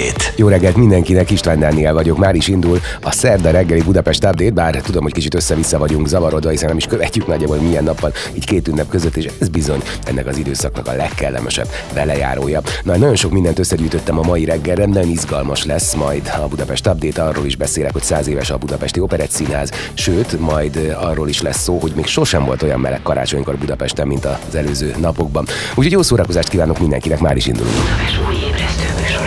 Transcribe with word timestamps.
Update. 0.00 0.32
Jó 0.36 0.48
reggelt 0.48 0.76
mindenkinek, 0.76 1.30
István 1.30 1.58
Dániel 1.58 1.92
vagyok, 1.92 2.18
már 2.18 2.34
is 2.34 2.48
indul 2.48 2.80
a 3.02 3.12
szerda 3.12 3.50
reggeli 3.50 3.82
Budapest 3.82 4.24
Update, 4.24 4.50
bár 4.50 4.76
tudom, 4.76 5.02
hogy 5.02 5.12
kicsit 5.12 5.34
össze-vissza 5.34 5.78
vagyunk 5.78 6.08
zavarodva, 6.08 6.50
hiszen 6.50 6.68
nem 6.68 6.76
is 6.76 6.86
követjük 6.86 7.26
nagyjából 7.26 7.56
milyen 7.56 7.84
nappal, 7.84 8.12
így 8.32 8.44
két 8.44 8.68
ünnep 8.68 8.88
között, 8.88 9.16
és 9.16 9.28
ez 9.40 9.48
bizony 9.48 9.82
ennek 10.04 10.26
az 10.26 10.36
időszaknak 10.36 10.86
a 10.86 10.92
legkellemesebb 10.92 11.68
belejárója. 11.94 12.60
Na, 12.82 12.96
nagyon 12.96 13.16
sok 13.16 13.32
mindent 13.32 13.58
összegyűjtöttem 13.58 14.18
a 14.18 14.22
mai 14.22 14.44
reggelre, 14.44 14.86
nagyon 14.86 15.10
izgalmas 15.10 15.64
lesz 15.64 15.94
majd 15.94 16.30
a 16.42 16.48
Budapest 16.48 16.86
Update, 16.86 17.22
arról 17.22 17.46
is 17.46 17.56
beszélek, 17.56 17.92
hogy 17.92 18.02
száz 18.02 18.28
éves 18.28 18.50
a 18.50 18.56
Budapesti 18.58 19.00
Operett 19.00 19.30
Színház, 19.30 19.70
sőt, 19.94 20.40
majd 20.40 20.96
arról 21.00 21.28
is 21.28 21.42
lesz 21.42 21.62
szó, 21.62 21.78
hogy 21.78 21.92
még 21.94 22.06
sosem 22.06 22.44
volt 22.44 22.62
olyan 22.62 22.80
meleg 22.80 23.02
karácsonykor 23.02 23.56
Budapesten, 23.56 24.06
mint 24.06 24.24
az 24.24 24.54
előző 24.54 24.94
napokban. 25.00 25.46
Úgyhogy 25.74 25.92
jó 25.92 26.02
szórakozást 26.02 26.48
kívánok 26.48 26.78
mindenkinek, 26.78 27.20
már 27.20 27.36
is 27.36 27.46
indulunk. 27.46 27.74
Budapest 27.74 29.19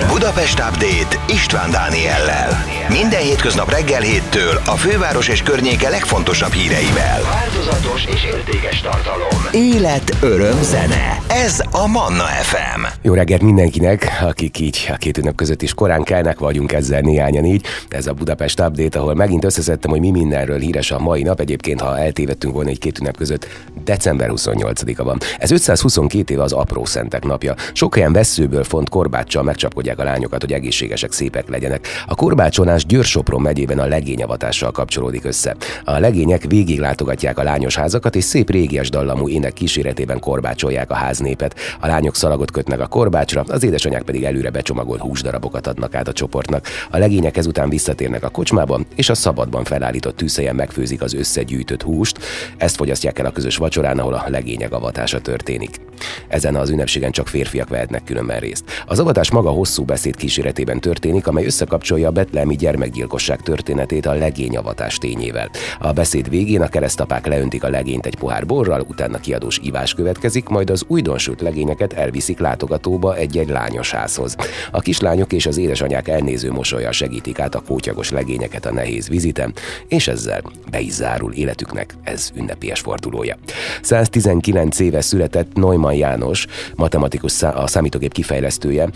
Update 0.69 1.33
István 1.33 1.71
Dániellel. 1.71 2.63
Minden 2.89 3.19
hétköznap 3.19 3.69
reggel 3.69 4.01
héttől 4.01 4.61
a 4.65 4.71
főváros 4.71 5.27
és 5.27 5.41
környéke 5.41 5.89
legfontosabb 5.89 6.51
híreivel. 6.51 7.21
Változatos 7.21 8.05
és 8.05 8.23
értékes 8.23 8.81
tartalom. 8.81 9.47
Élet, 9.51 10.15
öröm, 10.21 10.63
zene. 10.63 11.17
Ez 11.27 11.61
a 11.71 11.87
Manna 11.87 12.23
FM. 12.23 12.85
Jó 13.01 13.13
reggelt 13.13 13.41
mindenkinek, 13.41 14.19
akik 14.21 14.59
így 14.59 14.89
a 14.93 14.95
két 14.95 15.17
ünnep 15.17 15.35
között 15.35 15.61
is 15.61 15.73
korán 15.73 16.03
kelnek, 16.03 16.39
vagyunk 16.39 16.71
ezzel 16.71 17.01
néhányan 17.01 17.45
így. 17.45 17.65
Ez 17.89 18.07
a 18.07 18.13
Budapest 18.13 18.59
Update, 18.59 18.99
ahol 18.99 19.13
megint 19.13 19.45
összeszedtem, 19.45 19.91
hogy 19.91 19.99
mi 19.99 20.11
mindenről 20.11 20.59
híres 20.59 20.91
a 20.91 20.99
mai 20.99 21.23
nap. 21.23 21.39
Egyébként, 21.39 21.81
ha 21.81 21.99
eltévedtünk 21.99 22.53
volna 22.53 22.69
egy 22.69 22.79
két 22.79 22.99
ünnep 22.99 23.17
között, 23.17 23.47
december 23.83 24.29
28-a 24.31 25.03
van. 25.03 25.17
Ez 25.37 25.51
522 25.51 26.33
éve 26.33 26.43
az 26.43 26.51
apró 26.51 26.85
szentek 26.85 27.23
napja. 27.23 27.55
Sok 27.73 27.95
helyen 27.95 28.13
veszőből 28.13 28.63
font 28.63 28.89
korbáccsal 28.89 29.43
megcsapkodják 29.43 29.92
a 29.99 30.03
lányokat, 30.03 30.41
hogy 30.41 30.53
egészségesek, 30.53 31.11
szépek 31.11 31.49
legyenek. 31.49 31.87
A 32.07 32.15
korbácsolás 32.15 32.85
Győr-Sopron 32.85 33.41
megyében 33.41 33.79
a 33.79 33.85
legényavatással 33.85 34.71
kapcsolódik 34.71 35.25
össze. 35.25 35.55
A 35.83 35.99
legények 35.99 36.43
végig 36.43 36.79
látogatják 36.79 37.39
a 37.39 37.43
lányos 37.43 37.75
házakat, 37.75 38.15
és 38.15 38.23
szép 38.23 38.49
régies 38.49 38.89
dallamú 38.89 39.29
ének 39.29 39.53
kíséretében 39.53 40.19
korbácsolják 40.19 40.91
a 40.91 40.95
háznépet. 40.95 41.55
A 41.79 41.87
lányok 41.87 42.15
szalagot 42.15 42.51
kötnek 42.51 42.79
a 42.79 42.87
korbácsra, 42.87 43.43
az 43.47 43.63
édesanyák 43.63 44.03
pedig 44.03 44.23
előre 44.23 44.49
becsomagolt 44.49 45.01
húsdarabokat 45.01 45.67
adnak 45.67 45.95
át 45.95 46.07
a 46.07 46.13
csoportnak. 46.13 46.67
A 46.89 46.97
legények 46.97 47.37
ezután 47.37 47.69
visszatérnek 47.69 48.23
a 48.23 48.29
kocsmába, 48.29 48.79
és 48.95 49.09
a 49.09 49.15
szabadban 49.15 49.63
felállított 49.63 50.15
tűzhelyen 50.15 50.55
megfőzik 50.55 51.01
az 51.01 51.13
összegyűjtött 51.13 51.81
húst. 51.81 52.19
Ezt 52.57 52.75
fogyasztják 52.75 53.19
el 53.19 53.25
a 53.25 53.31
közös 53.31 53.57
vacsorán, 53.57 53.99
ahol 53.99 54.13
a 54.13 54.23
legények 54.27 54.71
avatása 54.73 55.21
történik. 55.21 55.79
Ezen 56.27 56.55
az 56.55 56.69
ünnepségen 56.69 57.11
csak 57.11 57.27
férfiak 57.27 57.69
vehetnek 57.69 58.03
különben 58.03 58.39
részt. 58.39 58.63
Az 58.85 58.99
avatás 58.99 59.31
maga 59.31 59.49
hosszú 59.49 59.72
beszéd 59.81 60.15
kíséretében 60.15 60.79
történik, 60.79 61.27
amely 61.27 61.45
összekapcsolja 61.45 62.07
a 62.07 62.11
betlemi 62.11 62.55
gyermekgyilkosság 62.55 63.41
történetét 63.41 64.05
a 64.05 64.13
legényavatás 64.13 64.97
tényével. 64.97 65.49
A 65.79 65.91
beszéd 65.91 66.29
végén 66.29 66.61
a 66.61 66.67
keresztapák 66.67 67.27
leöntik 67.27 67.63
a 67.63 67.69
legényt 67.69 68.05
egy 68.05 68.15
pohár 68.15 68.45
borral, 68.45 68.85
utána 68.89 69.19
kiadós 69.19 69.59
ivás 69.61 69.93
következik, 69.93 70.47
majd 70.47 70.69
az 70.69 70.83
újdonsült 70.87 71.41
legényeket 71.41 71.93
elviszik 71.93 72.39
látogatóba 72.39 73.15
egy-egy 73.15 73.49
lányos 73.49 73.91
házhoz. 73.91 74.35
A 74.71 74.79
kislányok 74.79 75.33
és 75.33 75.45
az 75.45 75.57
édesanyák 75.57 76.07
elnéző 76.07 76.51
mosolya 76.51 76.91
segítik 76.91 77.39
át 77.39 77.55
a 77.55 77.63
kótyagos 77.67 78.09
legényeket 78.09 78.65
a 78.65 78.73
nehéz 78.73 79.09
vizitem, 79.09 79.53
és 79.87 80.07
ezzel 80.07 80.41
be 80.71 80.79
is 80.79 80.91
zárul 80.93 81.33
életüknek 81.33 81.95
ez 82.03 82.31
ünnepélyes 82.35 82.79
fordulója. 82.79 83.37
119 83.81 84.79
éve 84.79 85.01
született 85.01 85.53
Neumann 85.53 85.95
János, 85.95 86.45
matematikus 86.75 87.43
a 87.43 87.67
számítógép 87.67 88.13
kifejlesztője, 88.13 88.89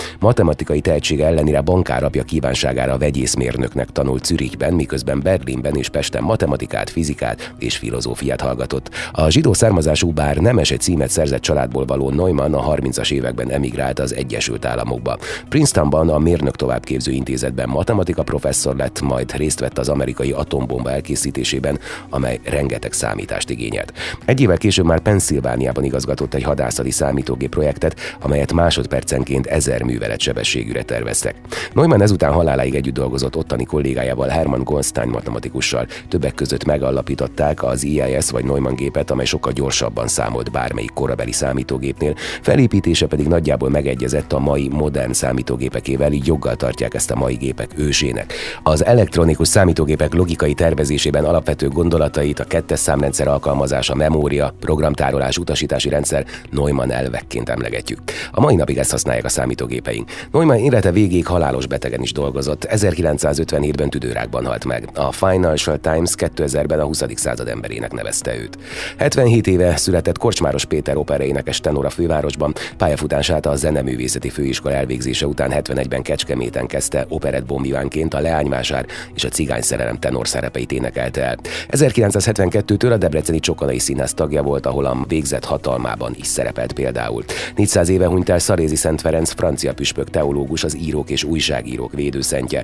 matematikai 0.67 0.81
tehetsége 0.81 1.25
ellenére 1.25 1.61
bankárapja 1.61 2.23
kívánságára 2.23 2.97
vegyészmérnöknek 2.97 3.89
tanult 3.89 4.25
Zürichben, 4.25 4.73
miközben 4.73 5.19
Berlinben 5.19 5.75
és 5.75 5.89
Pesten 5.89 6.23
matematikát, 6.23 6.89
fizikát 6.89 7.53
és 7.59 7.77
filozófiát 7.77 8.41
hallgatott. 8.41 8.89
A 9.11 9.29
zsidó 9.29 9.53
származású 9.53 10.11
bár 10.11 10.37
nemes 10.37 10.71
egy 10.71 10.79
címet 10.79 11.09
szerzett 11.09 11.41
családból 11.41 11.85
való 11.85 12.09
Neumann 12.09 12.53
a 12.53 12.75
30-as 12.75 13.11
években 13.11 13.51
emigrált 13.51 13.99
az 13.99 14.15
Egyesült 14.15 14.65
Államokba. 14.65 15.17
Princetonban 15.49 16.09
a 16.09 16.19
mérnök 16.19 16.55
továbbképző 16.55 17.11
intézetben 17.11 17.69
matematika 17.69 18.23
professzor 18.23 18.75
lett, 18.75 19.01
majd 19.01 19.35
részt 19.35 19.59
vett 19.59 19.77
az 19.77 19.89
amerikai 19.89 20.31
atombomba 20.31 20.91
elkészítésében, 20.91 21.79
amely 22.09 22.39
rengeteg 22.43 22.93
számítást 22.93 23.49
igényelt. 23.49 23.93
Egy 24.25 24.41
évvel 24.41 24.57
később 24.57 24.85
már 24.85 24.99
Pennsylvániában 24.99 25.83
igazgatott 25.83 26.33
egy 26.33 26.43
hadászati 26.43 26.91
számítógép 26.91 27.49
projektet, 27.49 27.99
amelyet 28.21 28.53
másodpercenként 28.53 29.45
ezer 29.45 29.83
művelet 29.83 30.19
sebességűre 30.57 30.83
terveztek. 30.83 31.35
Neumann 31.73 32.01
ezután 32.01 32.31
haláláig 32.31 32.75
együtt 32.75 32.93
dolgozott 32.93 33.35
ottani 33.35 33.65
kollégájával 33.65 34.27
Hermann 34.27 34.63
Goldstein 34.63 35.09
matematikussal. 35.09 35.87
Többek 36.09 36.33
között 36.33 36.65
megalapították 36.65 37.63
az 37.63 37.83
IIS 37.83 38.29
vagy 38.29 38.45
Neumann 38.45 38.75
gépet, 38.75 39.11
amely 39.11 39.25
sokkal 39.25 39.51
gyorsabban 39.51 40.07
számolt 40.07 40.51
bármelyik 40.51 40.93
korabeli 40.93 41.31
számítógépnél. 41.31 42.13
Felépítése 42.41 43.07
pedig 43.07 43.27
nagyjából 43.27 43.69
megegyezett 43.69 44.33
a 44.33 44.39
mai 44.39 44.69
modern 44.69 45.11
számítógépekével, 45.11 46.11
így 46.11 46.27
joggal 46.27 46.55
tartják 46.55 46.93
ezt 46.93 47.11
a 47.11 47.15
mai 47.15 47.35
gépek 47.35 47.69
ősének. 47.75 48.33
Az 48.63 48.85
elektronikus 48.85 49.47
számítógépek 49.47 50.13
logikai 50.13 50.53
tervezésében 50.53 51.25
alapvető 51.25 51.67
gondolatait 51.67 52.39
a 52.39 52.43
kettes 52.43 52.79
számrendszer 52.79 53.27
alkalmazása, 53.27 53.95
memória, 53.95 54.53
programtárolás, 54.59 55.37
utasítási 55.37 55.89
rendszer 55.89 56.25
Neumann 56.51 56.91
elvekként 56.91 57.49
emlegetjük. 57.49 57.99
A 58.31 58.41
mai 58.41 58.55
napig 58.55 58.77
ezt 58.77 58.91
használják 58.91 59.25
a 59.25 59.29
számítógépeink. 59.29 60.09
Neumann 60.31 60.46
élete 60.55 60.91
végéig 60.91 61.25
halálos 61.25 61.67
betegen 61.67 62.01
is 62.01 62.11
dolgozott. 62.11 62.67
1957-ben 62.69 63.89
tüdőrákban 63.89 64.45
halt 64.45 64.65
meg. 64.65 64.89
A 64.95 65.11
Financial 65.11 65.77
Times 65.77 66.13
2000-ben 66.17 66.79
a 66.79 66.83
20. 66.83 67.03
század 67.15 67.47
emberének 67.47 67.93
nevezte 67.93 68.37
őt. 68.37 68.57
77 68.97 69.47
éve 69.47 69.75
született 69.75 70.17
Korcsmáros 70.17 70.65
Péter 70.65 70.97
opera 70.97 71.23
énekes 71.23 71.59
tenor 71.59 71.85
a 71.85 71.89
fővárosban. 71.89 72.53
Pályafutását 72.77 73.45
a 73.45 73.55
Zeneművészeti 73.55 74.29
Főiskola 74.29 74.75
elvégzése 74.75 75.27
után 75.27 75.51
71-ben 75.53 76.01
Kecskeméten 76.01 76.67
kezdte 76.67 77.05
operett 77.09 77.45
bombivánként 77.45 78.13
a 78.13 78.19
Leánymásár 78.19 78.85
és 79.13 79.23
a 79.23 79.29
Cigány 79.29 79.61
szerelem 79.61 79.99
tenor 79.99 80.27
szerepeit 80.27 80.71
énekelte 80.71 81.23
el. 81.23 81.37
1972-től 81.69 82.91
a 82.91 82.97
Debreceni 82.97 83.39
Csokonai 83.39 83.79
Színház 83.79 84.13
tagja 84.13 84.43
volt, 84.43 84.65
ahol 84.65 84.85
a 84.85 85.05
végzett 85.07 85.45
hatalmában 85.45 86.13
is 86.15 86.27
szerepelt 86.27 86.73
például. 86.73 87.23
400 87.55 87.89
éve 87.89 88.07
hunyt 88.07 88.29
el 88.29 88.39
Szarézi 88.39 88.75
Szent 88.75 89.01
Ferenc, 89.01 89.31
francia 89.31 89.73
püspök 89.73 90.09
teológus, 90.09 90.36
az 90.63 90.77
írók 90.77 91.09
és 91.09 91.23
újságírók 91.23 91.93
védőszentje. 91.93 92.63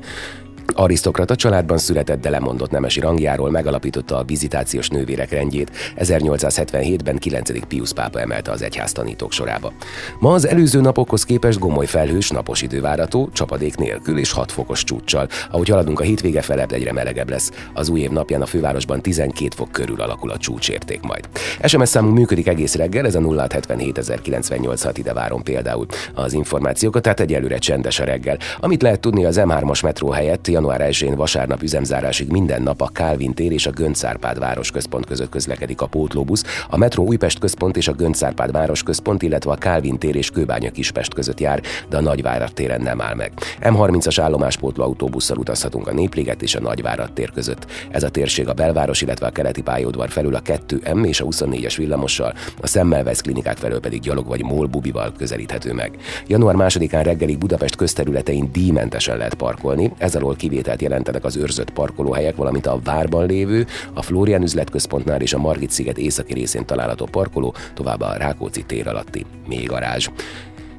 Arisztokrata 0.74 1.36
családban 1.36 1.78
született, 1.78 2.22
de 2.22 2.30
lemondott 2.30 2.72
nemesi 2.72 3.00
rangjáról 3.00 3.52
megalapította 3.52 4.18
a 4.18 4.24
vizitációs 4.24 4.88
nővérek 4.90 5.32
rendjét. 5.32 5.72
1877-ben 5.98 7.18
9. 7.18 7.66
Pius 7.68 7.94
pápa 7.94 8.20
emelte 8.20 8.52
az 8.52 8.62
egyház 8.62 8.92
tanítók 8.92 9.32
sorába. 9.32 9.74
Ma 10.20 10.34
az 10.34 10.48
előző 10.48 10.82
napokhoz 10.82 11.24
képest 11.24 11.60
gomoly 11.60 11.86
felhős, 11.86 12.30
napos 12.30 12.62
idő 12.62 12.82
várható, 12.82 13.30
csapadék 13.34 13.76
nélkül 13.76 14.18
és 14.18 14.32
6 14.32 14.52
fokos 14.52 14.84
csúccsal. 14.84 15.28
Ahogy 15.52 15.70
haladunk 15.70 16.00
a 16.00 16.04
hétvége 16.04 16.42
felett, 16.42 16.72
egyre 16.72 16.94
melegebb 16.94 17.30
lesz. 17.30 17.52
Az 17.74 17.90
új 17.90 18.00
év 18.00 18.10
napján 18.10 18.42
a 18.42 18.46
fővárosban 18.46 19.02
12 19.02 19.48
fok 19.56 19.72
körül 19.72 20.02
alakul 20.02 20.32
a 20.32 20.38
csúcsérték 20.38 21.02
majd. 21.02 21.30
SMS 21.64 21.90
számunk 21.90 22.18
működik 22.18 22.48
egész 22.48 22.76
reggel, 22.76 23.06
ez 23.06 23.16
a 23.16 23.48
077 23.50 24.98
ide 24.98 25.14
várom 25.14 25.44
például 25.44 25.86
az 26.14 26.34
információkat, 26.34 27.02
tehát 27.02 27.20
egyelőre 27.20 27.58
csendes 27.58 28.00
a 28.00 28.04
reggel. 28.04 28.38
Amit 28.60 28.82
lehet 28.82 29.00
tudni 29.00 29.26
az 29.26 29.42
M3-as 29.44 29.84
metró 29.84 30.10
helyett, 30.10 30.48
január 30.54 30.82
1-én 30.84 31.16
vasárnap 31.16 31.62
üzemzárásig 31.62 32.32
minden 32.32 32.62
nap 32.62 32.82
a 32.82 32.88
Kálvin 32.88 33.34
tér 33.34 33.52
és 33.52 33.66
a 33.66 33.72
Göncárpád 33.72 34.40
városközpont 34.40 35.06
között 35.06 35.30
közlekedik 35.30 35.82
a 35.82 35.88
pótlóbusz, 35.88 36.44
a 36.70 36.78
metró 36.78 37.06
Újpest 37.06 37.40
központ 37.40 37.78
és 37.78 37.88
a 37.88 37.94
Göncárpád 37.94 38.52
városközpont, 38.52 39.22
illetve 39.22 39.52
a 39.52 39.56
Kálvin 39.56 39.98
tér 39.98 40.16
és 40.16 40.30
Kőbánya 40.30 40.72
Kispest 40.72 41.14
között 41.14 41.40
jár, 41.40 41.62
de 41.90 41.98
a 41.98 42.02
Nagyvárad 42.02 42.54
téren 42.54 42.82
nem 42.82 43.02
áll 43.02 43.16
meg. 43.16 43.32
M30-as 43.62 44.18
állomáspótló 44.22 44.84
autóbusszal 44.84 45.38
utazhatunk 45.38 45.88
a 45.88 45.94
Népliget 45.94 46.42
és 46.42 46.56
a 46.56 46.62
Nagyvárad 46.62 47.14
tér 47.14 47.32
között. 47.32 47.66
Ez 47.92 48.04
a 48.04 48.10
térség 48.10 48.48
a 48.48 48.54
belváros, 48.54 49.02
illetve 49.02 49.26
a 49.28 49.32
keleti 49.32 49.62
pályaudvar 49.62 50.10
felül 50.10 50.36
a 50.36 50.42
2M 50.42 51.06
és 51.06 51.22
a 51.22 51.26
24-es 51.26 51.74
villamossal, 51.78 52.34
a 52.62 52.68
Szemmelweis 52.68 53.22
klinikák 53.22 53.58
felől 53.58 53.80
pedig 53.80 54.02
gyalog 54.02 54.28
vagy 54.28 54.46
bubival 54.70 55.14
közelíthető 55.18 55.74
meg. 55.74 55.98
Január 56.28 56.56
2-án 56.58 57.02
reggelig 57.04 57.38
Budapest 57.38 57.76
közterületein 57.76 58.50
díjmentesen 58.52 59.18
lehet 59.18 59.34
parkolni, 59.34 59.92
ez 59.98 60.16
alól 60.16 60.36
kivételt 60.44 60.82
jelentenek 60.82 61.24
az 61.24 61.38
őrzött 61.38 61.72
parkolóhelyek, 61.72 62.36
valamint 62.36 62.66
a 62.66 62.80
várban 62.84 63.26
lévő, 63.26 63.66
a 63.94 64.02
Florian 64.02 64.42
üzletközpontnál 64.42 65.22
és 65.22 65.34
a 65.34 65.38
Margit 65.38 65.72
sziget 65.72 65.98
északi 65.98 66.34
részén 66.34 66.66
található 66.66 67.06
parkoló, 67.06 67.54
továbbá 67.74 68.08
a 68.08 68.18
Rákóczi 68.18 68.64
tér 68.64 68.88
alatti 68.88 69.26
még 69.48 69.68
garázs. 69.68 70.10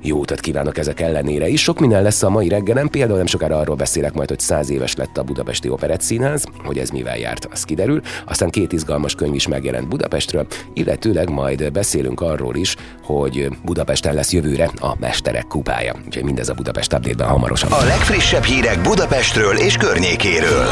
Jó 0.04 0.18
utat 0.18 0.40
kívánok 0.40 0.78
ezek 0.78 1.00
ellenére 1.00 1.48
is. 1.48 1.62
Sok 1.62 1.80
minden 1.80 2.02
lesz 2.02 2.22
a 2.22 2.28
mai 2.28 2.48
reggelen, 2.48 2.88
például 2.88 3.16
nem 3.16 3.26
sokára 3.26 3.58
arról 3.58 3.76
beszélek 3.76 4.12
majd, 4.12 4.28
hogy 4.28 4.38
száz 4.38 4.70
éves 4.70 4.94
lett 4.94 5.18
a 5.18 5.22
Budapesti 5.22 5.68
Operett 5.68 6.00
Színház, 6.00 6.44
hogy 6.64 6.78
ez 6.78 6.90
mivel 6.90 7.18
járt, 7.18 7.48
az 7.50 7.62
kiderül. 7.62 8.00
Aztán 8.26 8.50
két 8.50 8.72
izgalmas 8.72 9.14
könyv 9.14 9.34
is 9.34 9.48
megjelent 9.48 9.88
Budapestről, 9.88 10.46
illetőleg 10.72 11.30
majd 11.30 11.72
beszélünk 11.72 12.20
arról 12.20 12.56
is, 12.56 12.76
hogy 13.02 13.48
Budapesten 13.64 14.14
lesz 14.14 14.32
jövőre 14.32 14.70
a 14.80 14.94
Mesterek 14.98 15.46
kupája. 15.46 15.94
Úgyhogy 16.06 16.24
mindez 16.24 16.48
a 16.48 16.54
Budapest 16.54 16.92
update 16.92 17.24
hamarosan. 17.24 17.72
A 17.72 17.84
legfrissebb 17.84 18.42
hírek 18.42 18.80
Budapestről 18.80 19.56
és 19.56 19.76
környékéről. 19.76 20.66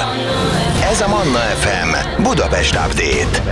Ez 0.91 1.01
a 1.01 1.09
Manna 1.09 1.39
FM 1.39 2.23
Budapest 2.23 2.75
Update. 2.75 3.43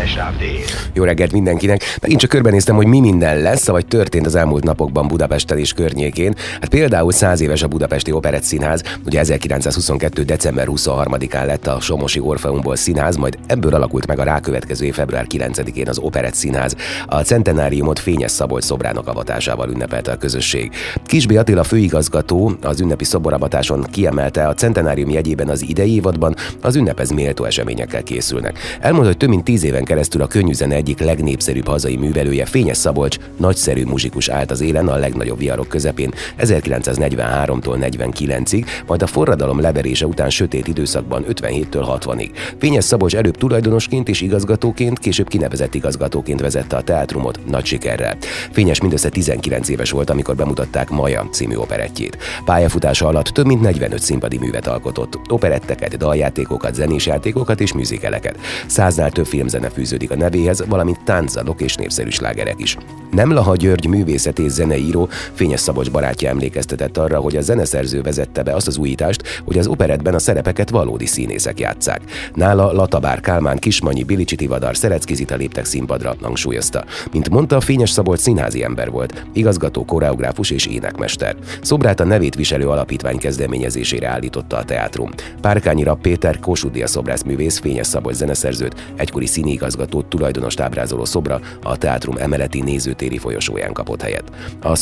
Jó 0.93 1.05
reggelt 1.05 1.33
mindenkinek! 1.33 1.83
Megint 2.01 2.21
csak 2.21 2.31
körbenéztem, 2.31 2.77
hogy 2.77 2.87
mi 2.87 3.01
minden 3.01 3.39
lesz, 3.39 3.67
vagy 3.67 3.87
történt 3.87 4.27
az 4.27 4.35
elmúlt 4.35 4.65
napokban 4.65 5.09
Budapesten 5.09 5.59
és 5.59 5.70
környékén. 5.73 6.35
Hát 6.61 6.69
például 6.69 7.13
100 7.13 7.41
éves 7.41 7.63
a 7.63 7.69
Budapesti 7.69 8.13
Operett 8.13 8.43
Színház, 8.43 8.83
ugye 9.07 9.19
1922. 9.19 10.23
december 10.23 10.67
23-án 10.71 11.47
lett 11.47 11.67
a 11.67 11.81
Somosi 11.81 12.21
Orfeumból 12.21 12.77
színház, 12.77 13.17
majd 13.17 13.39
ebből 13.47 13.75
alakult 13.75 14.07
meg 14.07 14.19
a 14.19 14.23
rákövetkező 14.23 14.85
év 14.85 14.95
február 14.95 15.27
9-én 15.29 15.89
az 15.89 15.99
Operett 15.99 16.35
Színház. 16.35 16.77
A 17.07 17.21
centenáriumot 17.21 17.99
Fényes 17.99 18.31
Szabolcs 18.31 18.65
szobrának 18.65 19.09
avatásával 19.09 19.69
ünnepelte 19.69 20.13
a 20.13 20.17
közösség. 20.17 20.71
Kisbi 21.07 21.37
Attila 21.37 21.63
főigazgató 21.63 22.53
az 22.63 22.81
ünnepi 22.81 23.05
szoboravatáson 23.05 23.87
kiemelte 23.91 24.49
a 24.49 24.55
centenárium 24.55 25.11
jegyében 25.11 25.49
az 25.49 25.63
idei 25.69 25.95
évadban 25.95 26.35
az 26.61 26.77
ünnepez 26.77 27.11
méltó 27.11 27.45
eseményekkel 27.45 28.03
készülnek. 28.03 28.59
Elmondta, 28.81 29.09
hogy 29.09 29.17
több 29.17 29.29
mint 29.29 29.45
tíz 29.45 29.65
éven 29.65 29.85
keresztül 29.85 30.23
a 30.23 30.27
könnyűzene 30.27 30.75
egyik 30.75 30.99
legnépszerűbb 31.01 31.67
hazai 31.67 31.97
művelője 31.97 32.45
Fényes 32.45 32.77
Szabolcs 32.77 33.17
nagyszerű 33.37 33.85
muzsikus 33.85 34.29
állt 34.29 34.51
az 34.51 34.61
élen 34.61 34.89
a 34.89 34.97
legnagyobb 34.97 35.39
viharok 35.39 35.60
közepén 35.69 36.11
1943-tól 36.39 37.91
49-ig, 37.91 38.67
majd 38.87 39.03
a 39.03 39.07
forradalom 39.07 39.61
leverése 39.61 40.07
után 40.07 40.31
sötét 40.31 40.69
időszakban 40.69 41.25
57-től 41.29 41.99
60-ig. 42.01 42.31
Fényes 42.59 42.85
Szabolcs 42.85 43.17
előbb 43.17 43.37
tulajdonosként 43.37 44.09
és 44.09 44.21
igazgatóként, 44.21 44.99
később 44.99 45.29
kinevezett 45.29 45.75
igazgatóként 45.75 46.41
vezette 46.41 46.77
a 46.77 46.83
teátrumot 46.83 47.41
nagy 47.47 47.65
sikerrel. 47.65 48.17
Fényes 48.51 48.81
mindössze 48.81 49.09
19 49.09 49.69
éves 49.69 49.91
volt, 49.91 50.11
amikor 50.11 50.37
bemutatták 50.37 50.91
Maja 50.91 51.29
című 51.31 51.55
operettjét. 51.55 52.19
Pályafutása 52.45 53.07
alatt 53.07 53.27
több 53.27 53.47
mint 53.47 53.61
45 53.61 54.01
színpadi 54.01 54.39
művet 54.39 54.67
alkotott, 54.67 55.19
operetteket, 55.29 55.97
daljátékokat, 55.97 56.75
zenés 56.75 57.07
játékokat 57.07 57.61
és 57.61 57.73
műzikeleket. 57.73 58.39
Száznál 58.67 59.11
több 59.11 59.27
filmzene 59.27 59.69
fűződik 59.69 60.11
a 60.11 60.17
nevéhez, 60.17 60.65
valamint 60.69 61.05
tánczalok 61.05 61.61
és 61.61 61.75
népszerű 61.75 62.11
slágerek 62.11 62.61
is. 62.61 62.77
Nem 63.11 63.33
Laha 63.33 63.57
György 63.57 63.87
művészet 63.87 64.39
és 64.39 64.51
zeneíró 64.51 65.09
Fényes 65.51 65.65
Szabocs 65.65 65.91
barátja 65.91 66.29
emlékeztetett 66.29 66.97
arra, 66.97 67.19
hogy 67.19 67.37
a 67.37 67.41
zeneszerző 67.41 68.03
vezette 68.03 68.43
be 68.43 68.55
azt 68.55 68.67
az 68.67 68.77
újítást, 68.77 69.43
hogy 69.45 69.59
az 69.59 69.67
operetben 69.67 70.15
a 70.15 70.19
szerepeket 70.19 70.71
valódi 70.71 71.07
színészek 71.07 71.61
játszák. 71.61 72.01
Nála 72.35 72.73
Latabár 72.73 73.21
Kálmán, 73.21 73.59
Kismanyi, 73.59 74.03
Bilicsi 74.03 74.37
Tivadar, 74.37 74.77
Szerecki 74.77 75.27
léptek 75.37 75.65
színpadra, 75.65 76.17
hangsúlyozta. 76.23 76.85
Mint 77.13 77.29
mondta, 77.29 77.61
Fényes 77.61 77.91
Szabolcs 77.91 78.21
színházi 78.21 78.65
ember 78.65 78.91
volt, 78.91 79.27
igazgató, 79.33 79.85
koreográfus 79.85 80.51
és 80.51 80.67
énekmester. 80.67 81.37
Szobrát 81.63 82.01
a 82.01 82.05
nevét 82.05 82.35
viselő 82.35 82.69
alapítvány 82.69 83.19
kezdeményezésére 83.19 84.09
állította 84.09 84.57
a 84.57 84.65
teátrum. 84.65 85.11
Párkányira 85.41 85.95
Péter 85.95 86.39
Kossuth 86.39 86.85
szobrászművész 86.85 87.59
Fényes 87.59 87.87
Szabolcs 87.87 88.17
zeneszerzőt, 88.17 88.93
egykori 88.97 89.27
színigazgatót 89.27 90.07
tulajdonos 90.07 90.59
ábrázoló 90.59 91.05
szobra 91.05 91.41
a 91.63 91.77
teátrum 91.77 92.17
emeleti 92.17 92.61
nézőtéri 92.61 93.19
folyosóján 93.19 93.73
kapott 93.73 94.03
helyet. 94.03 94.33
A 94.63 94.75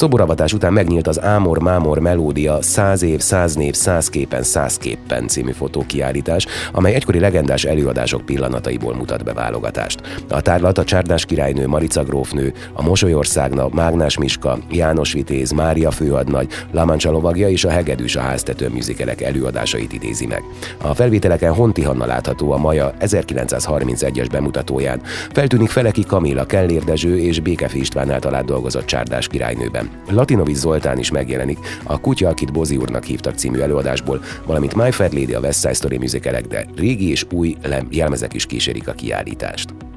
szoboravatás 0.49 0.53
után 0.53 0.73
megnyílt 0.73 1.07
az 1.07 1.23
Ámor 1.23 1.59
Mámor 1.59 1.99
Melódia 1.99 2.63
100 2.63 3.03
év, 3.03 3.21
100 3.21 3.55
név, 3.55 3.75
100 3.75 4.09
képen, 4.09 4.43
100 4.43 4.79
képpen 4.79 5.29
című 5.29 5.53
fotókiállítás, 5.53 6.47
amely 6.73 6.95
egykori 6.95 7.19
legendás 7.19 7.65
előadások 7.65 8.25
pillanataiból 8.25 8.95
mutat 8.95 9.25
be 9.25 9.33
válogatást. 9.33 10.01
A 10.29 10.41
tárlat 10.41 10.79
a 10.79 10.85
Csárdás 10.85 11.25
királynő, 11.25 11.67
Marica 11.67 12.03
grófnő, 12.03 12.53
a 12.73 12.83
Mosolyországna, 12.83 13.69
Mágnás 13.73 14.19
Miska, 14.19 14.59
János 14.71 15.13
Vitéz, 15.13 15.51
Mária 15.51 15.91
főadnagy, 15.91 16.49
Lamancsa 16.73 17.11
lovagja 17.11 17.49
és 17.49 17.65
a 17.65 17.71
Hegedűs 17.71 18.17
a 18.17 18.21
háztető 18.21 18.69
műzikelek 18.69 19.21
előadásait 19.21 19.93
idézi 19.93 20.27
meg. 20.27 20.43
A 20.83 20.95
felvételeken 20.95 21.55
Honti 21.55 21.83
Hanna 21.83 22.07
látható 22.07 22.53
a 22.53 22.57
Maja 22.57 22.95
1931-es 23.01 24.27
bemutatóján. 24.31 25.01
Feltűnik 25.33 25.69
Feleki 25.69 26.05
Kamila, 26.05 26.45
Kellér 26.45 26.85
Dezső 26.85 27.19
és 27.19 27.41
Békefi 27.41 27.79
István 27.79 28.11
által 28.11 28.43
dolgozott 28.43 28.87
Csárdás 28.87 29.27
királynőben. 29.27 29.91
Latinovics 30.39 30.59
Zoltán 30.59 30.99
is 30.99 31.11
megjelenik, 31.11 31.59
a 31.83 32.01
Kutya, 32.01 32.29
akit 32.29 32.53
Bozi 32.53 32.77
úrnak 32.77 33.05
hívtak 33.05 33.35
című 33.35 33.59
előadásból, 33.59 34.23
valamint 34.45 34.75
My 34.75 34.91
Fair 34.91 35.13
Lady 35.13 35.35
a 35.35 35.41
West 35.41 35.61
Side 35.61 35.75
Story 35.75 35.99
musicalek, 35.99 36.47
de 36.47 36.67
régi 36.77 37.11
és 37.11 37.27
új 37.31 37.57
jelmezek 37.91 38.35
is 38.35 38.47
kísérik 38.47 38.89
a 38.89 38.93
kiállítást. 38.93 39.88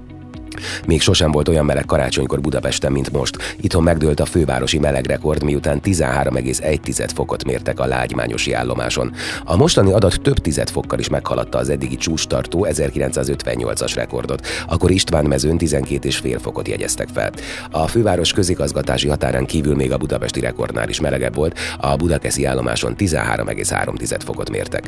Még 0.87 1.01
sosem 1.01 1.31
volt 1.31 1.47
olyan 1.47 1.65
meleg 1.65 1.85
karácsonykor 1.85 2.41
Budapesten, 2.41 2.91
mint 2.91 3.11
most. 3.11 3.55
Itthon 3.61 3.83
megdőlt 3.83 4.19
a 4.19 4.25
fővárosi 4.25 4.79
melegrekord, 4.79 5.43
miután 5.43 5.79
13,1 5.83 7.09
fokot 7.13 7.43
mértek 7.43 7.79
a 7.79 7.85
lágymányosi 7.85 8.53
állomáson. 8.53 9.13
A 9.43 9.55
mostani 9.55 9.91
adat 9.91 10.21
több 10.21 10.37
tized 10.37 10.69
fokkal 10.69 10.99
is 10.99 11.09
meghaladta 11.09 11.57
az 11.57 11.69
eddigi 11.69 11.95
csústartó 11.95 12.67
1958-as 12.69 13.91
rekordot. 13.95 14.47
Akkor 14.67 14.91
István 14.91 15.25
mezőn 15.25 15.57
12,5 15.59 16.37
fokot 16.41 16.67
jegyeztek 16.67 17.07
fel. 17.13 17.31
A 17.71 17.87
főváros 17.87 18.33
közigazgatási 18.33 19.07
határán 19.07 19.45
kívül 19.45 19.75
még 19.75 19.91
a 19.91 19.97
budapesti 19.97 20.39
rekordnál 20.39 20.89
is 20.89 20.99
melegebb 20.99 21.35
volt, 21.35 21.59
a 21.77 21.95
budakeszi 21.95 22.45
állomáson 22.45 22.95
13,3 22.97 24.19
fokot 24.25 24.49
mértek. 24.49 24.83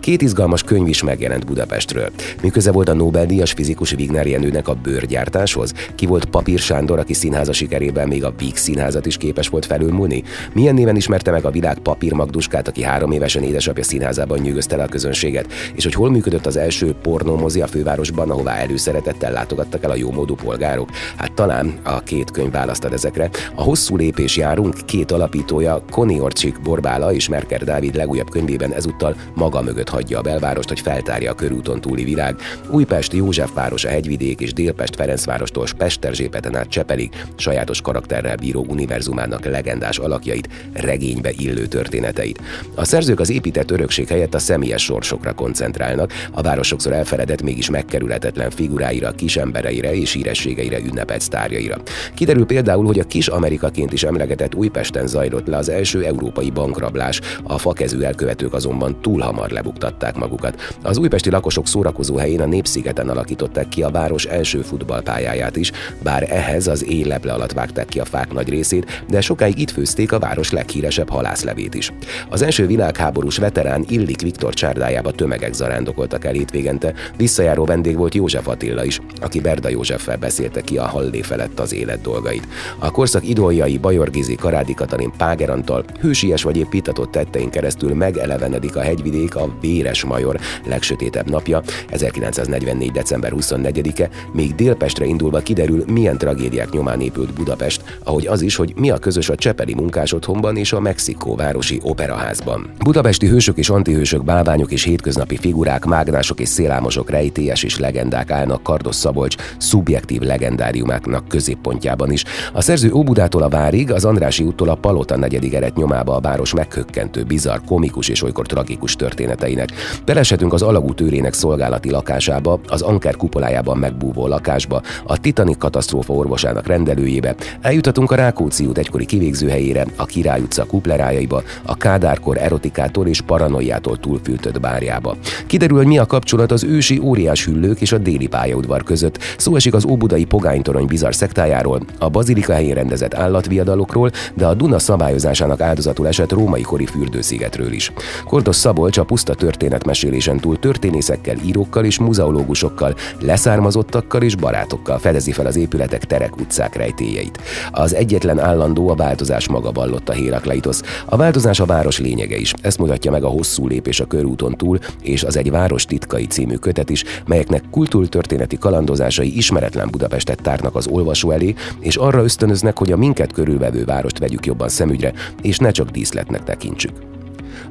Két 0.00 0.22
izgalmas 0.22 0.62
könyv 0.62 0.88
is 0.88 1.02
megjelent 1.02 1.46
Budapestről. 1.46 2.10
Miköze 2.42 2.72
volt 2.72 2.88
a 2.88 2.94
Nobel-díjas 2.94 3.52
fizikus 3.52 3.92
Wigner 3.92 4.26
Jenőnek 4.26 4.68
a 4.68 4.74
bőr 4.74 4.95
gyártáshoz? 5.04 5.72
Ki 5.94 6.06
volt 6.06 6.24
Papír 6.24 6.58
Sándor, 6.58 6.98
aki 6.98 7.14
színháza 7.14 7.52
sikerében 7.52 8.08
még 8.08 8.24
a 8.24 8.34
Víg 8.38 8.56
színházat 8.56 9.06
is 9.06 9.16
képes 9.16 9.48
volt 9.48 9.66
felülmúlni? 9.66 10.22
Milyen 10.52 10.74
néven 10.74 10.96
ismerte 10.96 11.30
meg 11.30 11.44
a 11.44 11.50
világ 11.50 11.78
Papír 11.78 12.12
Magduskát, 12.12 12.68
aki 12.68 12.82
három 12.82 13.10
évesen 13.10 13.42
édesapja 13.42 13.84
színházában 13.84 14.38
nyűgözte 14.38 14.76
le 14.76 14.82
a 14.82 14.88
közönséget? 14.88 15.52
És 15.74 15.84
hogy 15.84 15.94
hol 15.94 16.10
működött 16.10 16.46
az 16.46 16.56
első 16.56 16.94
pornómozi 17.02 17.60
a 17.60 17.66
fővárosban, 17.66 18.30
ahová 18.30 18.56
előszeretettel 18.56 19.32
látogattak 19.32 19.84
el 19.84 19.90
a 19.90 19.96
jómódú 19.96 20.34
polgárok? 20.34 20.88
Hát 21.16 21.32
talán 21.32 21.74
a 21.82 22.00
két 22.00 22.30
könyv 22.30 22.52
választad 22.52 22.92
ezekre. 22.92 23.30
A 23.54 23.62
hosszú 23.62 23.96
lépés 23.96 24.36
járunk 24.36 24.74
két 24.84 25.10
alapítója, 25.10 25.82
Koni 25.90 26.20
Orcsik 26.20 26.60
Borbála 26.62 27.12
és 27.12 27.28
Merker 27.28 27.64
Dávid 27.64 27.94
legújabb 27.94 28.30
könyvében 28.30 28.72
ezúttal 28.72 29.16
maga 29.34 29.62
mögött 29.62 29.88
hagyja 29.88 30.18
a 30.18 30.22
belvárost, 30.22 30.68
hogy 30.68 30.80
feltárja 30.80 31.30
a 31.30 31.34
körúton 31.34 31.80
túli 31.80 32.04
világ. 32.04 32.36
Újpest, 32.70 33.12
Józsefváros, 33.12 33.84
a 33.84 33.88
hegyvidék 33.88 34.40
és 34.40 34.52
Délpest 34.52 34.85
Ferencvárostól 34.94 35.66
Pesterzsépeten 35.76 36.56
át 36.56 36.68
Csepelig 36.68 37.10
sajátos 37.36 37.80
karakterrel 37.80 38.36
bíró 38.36 38.64
univerzumának 38.68 39.44
legendás 39.44 39.98
alakjait, 39.98 40.48
regénybe 40.72 41.30
illő 41.36 41.66
történeteit. 41.66 42.40
A 42.74 42.84
szerzők 42.84 43.20
az 43.20 43.30
épített 43.30 43.70
örökség 43.70 44.08
helyett 44.08 44.34
a 44.34 44.38
személyes 44.38 44.82
sorsokra 44.82 45.32
koncentrálnak, 45.32 46.12
a 46.32 46.42
város 46.42 46.66
sokszor 46.66 46.92
elfeledett, 46.92 47.42
mégis 47.42 47.70
megkerülhetetlen 47.70 48.50
figuráira, 48.50 49.10
kisembereire 49.10 49.94
és 49.94 50.12
hírességeire 50.12 50.78
ünnepelt 50.78 51.20
sztárjaira. 51.20 51.76
Kiderül 52.14 52.46
például, 52.46 52.84
hogy 52.84 52.98
a 52.98 53.04
kis 53.04 53.28
Amerikaként 53.28 53.92
is 53.92 54.02
emlegetett 54.02 54.54
Újpesten 54.54 55.06
zajlott 55.06 55.46
le 55.46 55.56
az 55.56 55.68
első 55.68 56.04
európai 56.04 56.50
bankrablás, 56.50 57.20
a 57.42 57.58
fakezű 57.58 58.00
elkövetők 58.00 58.54
azonban 58.54 59.00
túl 59.00 59.20
hamar 59.20 59.50
lebuktatták 59.50 60.16
magukat. 60.16 60.76
Az 60.82 60.98
újpesti 60.98 61.30
lakosok 61.30 61.66
szórakozó 61.66 62.16
helyén 62.16 62.40
a 62.40 62.46
Népszigeten 62.46 63.08
alakították 63.08 63.68
ki 63.68 63.82
a 63.82 63.90
város 63.90 64.24
első 64.24 64.60
futballpályáját 64.76 65.56
is, 65.56 65.72
bár 66.02 66.26
ehhez 66.30 66.66
az 66.66 66.84
éjleple 66.84 67.32
alatt 67.32 67.52
vágták 67.52 67.86
ki 67.86 68.00
a 68.00 68.04
fák 68.04 68.32
nagy 68.32 68.48
részét, 68.48 69.04
de 69.08 69.20
sokáig 69.20 69.58
itt 69.58 69.70
főzték 69.70 70.12
a 70.12 70.18
város 70.18 70.50
leghíresebb 70.50 71.08
halászlevét 71.08 71.74
is. 71.74 71.92
Az 72.28 72.42
első 72.42 72.66
világháborús 72.66 73.36
veterán 73.36 73.84
Illik 73.88 74.20
Viktor 74.20 74.54
csárdájába 74.54 75.10
tömegek 75.10 75.52
zarándokoltak 75.52 76.24
el 76.24 76.32
hétvégente, 76.32 76.94
visszajáró 77.16 77.64
vendég 77.64 77.96
volt 77.96 78.14
József 78.14 78.48
Attila 78.48 78.84
is, 78.84 79.00
aki 79.20 79.40
Berda 79.40 79.68
Józseffel 79.68 80.16
beszélte 80.16 80.60
ki 80.60 80.78
a 80.78 80.86
hallé 80.86 81.22
felett 81.22 81.60
az 81.60 81.72
élet 81.72 82.00
dolgait. 82.00 82.48
A 82.78 82.90
korszak 82.90 83.28
idoljai 83.28 83.78
Bajor 83.78 84.10
Gizi, 84.10 84.34
Karádi 84.34 84.74
Katalin, 84.74 85.12
Páger 85.16 85.50
Antal, 85.50 85.84
hősies 86.00 86.42
vagy 86.42 86.56
épp 86.56 86.68
pitatott 86.68 87.10
tettein 87.10 87.50
keresztül 87.50 87.94
megelevenedik 87.94 88.76
a 88.76 88.80
hegyvidék 88.80 89.36
a 89.36 89.54
Véres 89.60 90.04
Major 90.04 90.40
legsötétebb 90.64 91.30
napja, 91.30 91.62
1944. 91.90 92.90
december 92.90 93.32
24-e, 93.36 94.08
még 94.32 94.54
dél 94.66 94.74
Délpestre 94.76 95.04
indulva 95.04 95.38
kiderül, 95.38 95.84
milyen 95.92 96.18
tragédiák 96.18 96.70
nyomán 96.70 97.00
épült 97.00 97.32
Budapest, 97.32 97.98
ahogy 98.04 98.26
az 98.26 98.42
is, 98.42 98.56
hogy 98.56 98.72
mi 98.76 98.90
a 98.90 98.98
közös 98.98 99.28
a 99.28 99.34
Csepeli 99.34 99.74
munkásotthonban 99.74 100.56
és 100.56 100.72
a 100.72 100.80
Mexikó 100.80 101.34
városi 101.34 101.80
operaházban. 101.82 102.70
Budapesti 102.78 103.26
hősök 103.26 103.56
és 103.56 103.68
antihősök, 103.68 104.24
bálványok 104.24 104.72
és 104.72 104.82
hétköznapi 104.82 105.36
figurák, 105.36 105.84
mágnások 105.84 106.40
és 106.40 106.48
szélámosok 106.48 107.10
rejtélyes 107.10 107.62
és 107.62 107.78
legendák 107.78 108.30
állnak 108.30 108.62
Kardos 108.62 108.94
Szabolcs 108.94 109.36
szubjektív 109.58 110.20
legendáriumáknak 110.20 111.28
középpontjában 111.28 112.12
is. 112.12 112.24
A 112.52 112.60
szerző 112.60 112.92
Óbudától 112.92 113.42
a 113.42 113.48
Várig, 113.48 113.92
az 113.92 114.04
Andrási 114.04 114.44
úttól 114.44 114.68
a 114.68 114.74
Palota 114.74 115.16
negyedik 115.16 115.54
eret 115.54 115.76
nyomába 115.76 116.16
a 116.16 116.20
város 116.20 116.54
meghökkentő, 116.54 117.22
bizarr, 117.22 117.58
komikus 117.66 118.08
és 118.08 118.22
olykor 118.22 118.46
tragikus 118.46 118.96
történeteinek. 118.96 119.68
Belesetünk 120.04 120.52
az 120.52 120.62
alagút 120.62 121.02
szolgálati 121.34 121.90
lakásába, 121.90 122.60
az 122.66 122.82
Anker 122.82 123.16
kupolájában 123.16 123.78
megbúvó 123.78 124.26
lakásba, 124.56 124.82
a 125.04 125.18
Titanic 125.18 125.58
katasztrófa 125.58 126.12
orvosának 126.12 126.66
rendelőjébe, 126.66 127.34
eljutatunk 127.60 128.10
a 128.10 128.14
Rákóczi 128.14 128.66
út 128.66 128.78
egykori 128.78 129.06
kivégzőhelyére, 129.06 129.86
a 129.96 130.04
Király 130.04 130.40
utca 130.40 130.64
kuplerájaiba, 130.64 131.42
a 131.62 131.76
Kádárkor 131.76 132.38
erotikától 132.38 133.06
és 133.06 133.20
paranoiától 133.20 133.96
túlfűtött 133.96 134.60
bárjába. 134.60 135.16
Kiderül, 135.46 135.76
hogy 135.76 135.86
mi 135.86 135.98
a 135.98 136.06
kapcsolat 136.06 136.52
az 136.52 136.64
ősi 136.64 136.98
óriás 136.98 137.44
hüllők 137.44 137.80
és 137.80 137.92
a 137.92 137.98
déli 137.98 138.26
pályaudvar 138.26 138.82
között. 138.82 139.18
Szó 139.36 139.56
esik 139.56 139.74
az 139.74 139.84
óbudai 139.84 140.24
pogánytorony 140.24 140.86
bizarr 140.86 141.12
szektájáról, 141.12 141.80
a 141.98 142.08
bazilika 142.08 142.52
helyén 142.52 142.74
rendezett 142.74 143.14
állatviadalokról, 143.14 144.10
de 144.34 144.46
a 144.46 144.54
Duna 144.54 144.78
szabályozásának 144.78 145.60
áldozatul 145.60 146.06
esett 146.06 146.32
római 146.32 146.62
kori 146.62 146.86
fürdőszigetről 146.86 147.72
is. 147.72 147.92
Kordos 148.24 148.56
Szabolcs 148.56 148.98
a 148.98 149.04
puszta 149.04 149.34
történetmesélésen 149.34 150.40
túl 150.40 150.58
történészekkel, 150.58 151.36
írókkal 151.44 151.84
és 151.84 151.98
muzeológusokkal, 151.98 152.94
leszármazottakkal 153.20 154.22
és 154.22 154.34
barátokkal 154.46 154.98
fedezi 154.98 155.32
fel 155.32 155.46
az 155.46 155.56
épületek 155.56 156.04
terek 156.04 156.36
utcák 156.36 156.74
rejtélyeit. 156.74 157.38
Az 157.70 157.94
egyetlen 157.94 158.38
állandó 158.38 158.88
a 158.88 158.94
változás 158.94 159.48
maga 159.48 159.72
vallotta 159.72 160.12
Hérakleitosz. 160.12 160.82
A 161.04 161.16
változás 161.16 161.60
a 161.60 161.64
város 161.64 161.98
lényege 161.98 162.36
is. 162.36 162.54
Ezt 162.62 162.78
mutatja 162.78 163.10
meg 163.10 163.24
a 163.24 163.28
hosszú 163.28 163.66
lépés 163.66 164.00
a 164.00 164.06
körúton 164.06 164.56
túl, 164.56 164.78
és 165.02 165.24
az 165.24 165.36
egy 165.36 165.50
város 165.50 165.84
titkai 165.84 166.26
című 166.26 166.54
kötet 166.54 166.90
is, 166.90 167.04
melyeknek 167.26 167.62
kultúrtörténeti 167.70 168.58
kalandozásai 168.58 169.36
ismeretlen 169.36 169.88
Budapestet 169.90 170.42
tárnak 170.42 170.74
az 170.74 170.86
olvasó 170.86 171.30
elé, 171.30 171.54
és 171.80 171.96
arra 171.96 172.22
ösztönöznek, 172.22 172.78
hogy 172.78 172.92
a 172.92 172.96
minket 172.96 173.32
körülvevő 173.32 173.84
várost 173.84 174.18
vegyük 174.18 174.46
jobban 174.46 174.68
szemügyre, 174.68 175.12
és 175.42 175.58
ne 175.58 175.70
csak 175.70 175.90
díszletnek 175.90 176.44
tekintsük. 176.44 177.15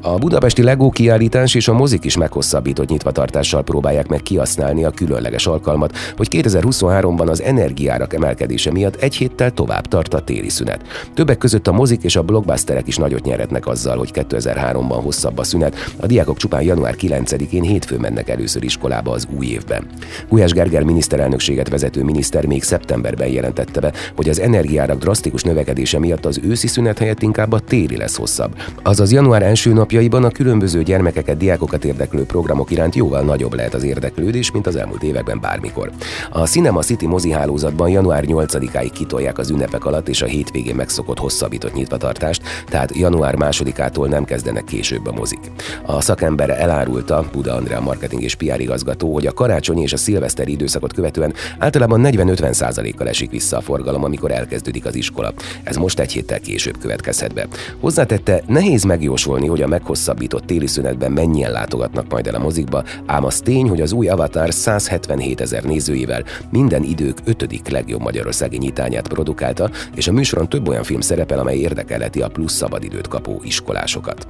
A 0.01 0.17
budapesti 0.17 0.63
Lego 0.63 0.89
kiállítás 0.89 1.55
és 1.55 1.67
a 1.67 1.73
mozik 1.73 2.05
is 2.05 2.17
meghosszabbított 2.17 2.89
nyitvatartással 2.89 3.63
próbálják 3.63 4.07
meg 4.07 4.21
kihasználni 4.21 4.83
a 4.83 4.89
különleges 4.89 5.47
alkalmat, 5.47 5.97
hogy 6.17 6.27
2023-ban 6.31 7.29
az 7.29 7.41
energiárak 7.41 8.13
emelkedése 8.13 8.71
miatt 8.71 8.95
egy 8.95 9.15
héttel 9.15 9.51
tovább 9.51 9.87
tart 9.87 10.13
a 10.13 10.19
téli 10.19 10.49
szünet. 10.49 10.81
Többek 11.13 11.37
között 11.37 11.67
a 11.67 11.71
mozik 11.71 12.03
és 12.03 12.15
a 12.15 12.23
blockbusterek 12.23 12.87
is 12.87 12.97
nagyot 12.97 13.25
nyeretnek 13.25 13.67
azzal, 13.67 13.97
hogy 13.97 14.11
2003-ban 14.13 14.99
hosszabb 15.03 15.37
a 15.37 15.43
szünet, 15.43 15.75
a 15.97 16.05
diákok 16.05 16.37
csupán 16.37 16.61
január 16.61 16.95
9-én 16.99 17.61
hétfőn 17.61 17.99
mennek 17.99 18.29
először 18.29 18.63
iskolába 18.63 19.11
az 19.11 19.27
új 19.37 19.45
évben. 19.45 19.87
Gulyás 20.29 20.51
Gerger 20.51 20.83
miniszterelnökséget 20.83 21.69
vezető 21.69 22.03
miniszter 22.03 22.45
még 22.45 22.63
szeptemberben 22.63 23.27
jelentette 23.27 23.79
be, 23.79 23.93
hogy 24.15 24.29
az 24.29 24.39
energiárak 24.39 24.99
drasztikus 24.99 25.43
növekedése 25.43 25.99
miatt 25.99 26.25
az 26.25 26.39
őszi 26.43 26.67
szünet 26.67 26.99
helyett 26.99 27.21
inkább 27.21 27.51
a 27.51 27.59
téli 27.59 27.97
lesz 27.97 28.17
hosszabb. 28.17 28.55
Azaz 28.83 29.11
január 29.11 29.43
első 29.43 29.73
napjaiban 29.75 30.23
a 30.23 30.29
különböző 30.29 30.83
gyermekeket, 30.83 31.37
diákokat 31.37 31.85
érdeklő 31.85 32.23
programok 32.23 32.71
iránt 32.71 32.95
jóval 32.95 33.21
nagyobb 33.21 33.53
lehet 33.53 33.73
az 33.73 33.83
érdeklődés, 33.83 34.51
mint 34.51 34.67
az 34.67 34.75
elmúlt 34.75 35.03
években 35.03 35.39
bármikor. 35.39 35.91
A 36.29 36.47
Cinema 36.47 36.81
City 36.81 37.07
mozi 37.07 37.31
hálózatban 37.31 37.89
január 37.89 38.23
8-áig 38.27 38.89
kitolják 38.93 39.37
az 39.37 39.49
ünnepek 39.49 39.85
alatt 39.85 40.07
és 40.07 40.21
a 40.21 40.25
hétvégén 40.25 40.75
megszokott 40.75 41.19
hosszabbított 41.19 41.73
nyitvatartást, 41.73 42.41
tehát 42.69 42.95
január 42.95 43.35
2-ától 43.37 44.07
nem 44.07 44.25
kezdenek 44.25 44.63
később 44.63 45.07
a 45.07 45.11
mozik. 45.11 45.51
A 45.85 46.01
szakember 46.01 46.49
elárulta, 46.49 47.25
Buda 47.31 47.53
Andrea 47.53 47.81
marketing 47.81 48.21
és 48.21 48.35
PR 48.35 48.59
igazgató, 48.59 49.13
hogy 49.13 49.27
a 49.27 49.33
karácsonyi 49.33 49.81
és 49.81 49.93
a 49.93 49.97
szilveszteri 49.97 50.51
időszakot 50.51 50.93
követően 50.93 51.33
általában 51.59 52.01
40-50 52.03 52.93
kal 52.97 53.07
esik 53.07 53.29
vissza 53.29 53.57
a 53.57 53.61
forgalom, 53.61 54.03
amikor 54.03 54.31
elkezdődik 54.31 54.85
az 54.85 54.95
iskola. 54.95 55.33
Ez 55.63 55.75
most 55.75 55.99
egy 55.99 56.11
héttel 56.11 56.39
később 56.39 56.77
következhet 56.77 57.33
be. 57.33 57.47
Hozzátette, 57.79 58.43
nehéz 58.47 58.83
megjósolni, 58.83 59.47
hogy 59.55 59.63
a 59.63 59.67
meghosszabbított 59.67 60.45
téli 60.45 60.67
szünetben 60.67 61.11
mennyien 61.11 61.51
látogatnak 61.51 62.09
majd 62.09 62.27
el 62.27 62.35
a 62.35 62.39
mozikba, 62.39 62.83
ám 63.05 63.25
az 63.25 63.39
tény, 63.39 63.69
hogy 63.69 63.81
az 63.81 63.91
új 63.91 64.07
Avatar 64.07 64.53
177 64.53 65.41
ezer 65.41 65.63
nézőivel 65.63 66.23
minden 66.49 66.83
idők 66.83 67.17
ötödik 67.25 67.69
legjobb 67.69 68.01
magyarországi 68.01 68.57
nyitányát 68.57 69.07
produkálta, 69.07 69.69
és 69.95 70.07
a 70.07 70.11
műsoron 70.11 70.49
több 70.49 70.67
olyan 70.67 70.83
film 70.83 71.01
szerepel, 71.01 71.39
amely 71.39 71.57
érdekelheti 71.57 72.21
a 72.21 72.27
plusz 72.27 72.53
szabadidőt 72.53 73.07
kapó 73.07 73.41
iskolásokat. 73.43 74.27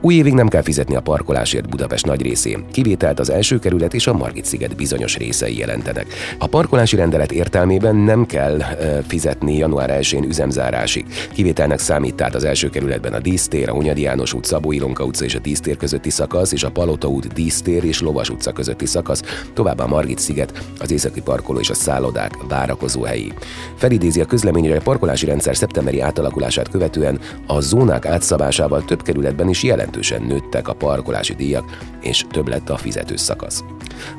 Új 0.00 0.14
évig 0.14 0.32
nem 0.32 0.48
kell 0.48 0.62
fizetni 0.62 0.96
a 0.96 1.00
parkolásért 1.00 1.68
Budapest 1.68 2.06
nagy 2.06 2.22
részén. 2.22 2.64
Kivételt 2.72 3.18
az 3.18 3.30
első 3.30 3.58
kerület 3.58 3.94
és 3.94 4.06
a 4.06 4.12
Margit-sziget 4.12 4.76
bizonyos 4.76 5.16
részei 5.16 5.58
jelentenek. 5.58 6.06
A 6.38 6.46
parkolási 6.46 6.96
rendelet 6.96 7.32
értelmében 7.32 7.96
nem 7.96 8.26
kell 8.26 8.60
e, 8.60 9.02
fizetni 9.06 9.56
január 9.56 9.98
1-én 10.00 10.24
üzemzárásig. 10.24 11.04
Kivételnek 11.32 11.78
számít 11.78 12.14
tehát 12.14 12.34
az 12.34 12.44
első 12.44 12.70
kerületben 12.70 13.12
a 13.12 13.18
Dísztér, 13.18 13.68
a 13.68 13.72
Hunyadi 13.72 14.00
János 14.00 14.32
út, 14.32 14.44
Szabó 14.58 14.72
Ilonka 14.72 15.04
utca 15.04 15.24
és 15.24 15.34
a 15.34 15.38
Dísztér 15.38 15.76
közötti 15.76 16.10
szakasz, 16.10 16.52
és 16.52 16.62
a 16.62 16.70
Palota 16.70 17.08
út, 17.08 17.32
Dísztér 17.32 17.84
és 17.84 18.00
Lovas 18.00 18.30
utca 18.30 18.52
közötti 18.52 18.86
szakasz, 18.86 19.22
továbbá 19.52 19.84
a 19.84 19.88
Margit-sziget, 19.88 20.64
az 20.78 20.90
északi 20.90 21.20
parkoló 21.20 21.58
és 21.58 21.70
a 21.70 21.74
szállodák 21.74 22.36
várakozó 22.48 23.02
helyi. 23.02 23.32
Felidézi 23.76 24.20
a 24.20 24.24
közlemény, 24.24 24.68
hogy 24.68 24.76
a 24.76 24.80
parkolási 24.80 25.26
rendszer 25.26 25.56
szeptemberi 25.56 26.00
átalakulását 26.00 26.68
követően 26.68 27.20
a 27.46 27.60
zónák 27.60 28.06
átszabásával 28.06 28.84
több 28.84 29.02
kerületben 29.02 29.48
is 29.48 29.62
jelentősen 29.62 30.22
nőttek 30.22 30.68
a 30.68 30.74
parkolási 30.74 31.34
díjak, 31.34 31.64
és 32.00 32.24
több 32.30 32.48
lett 32.48 32.70
a 32.70 32.76
fizetős 32.76 33.20
szakasz. 33.20 33.64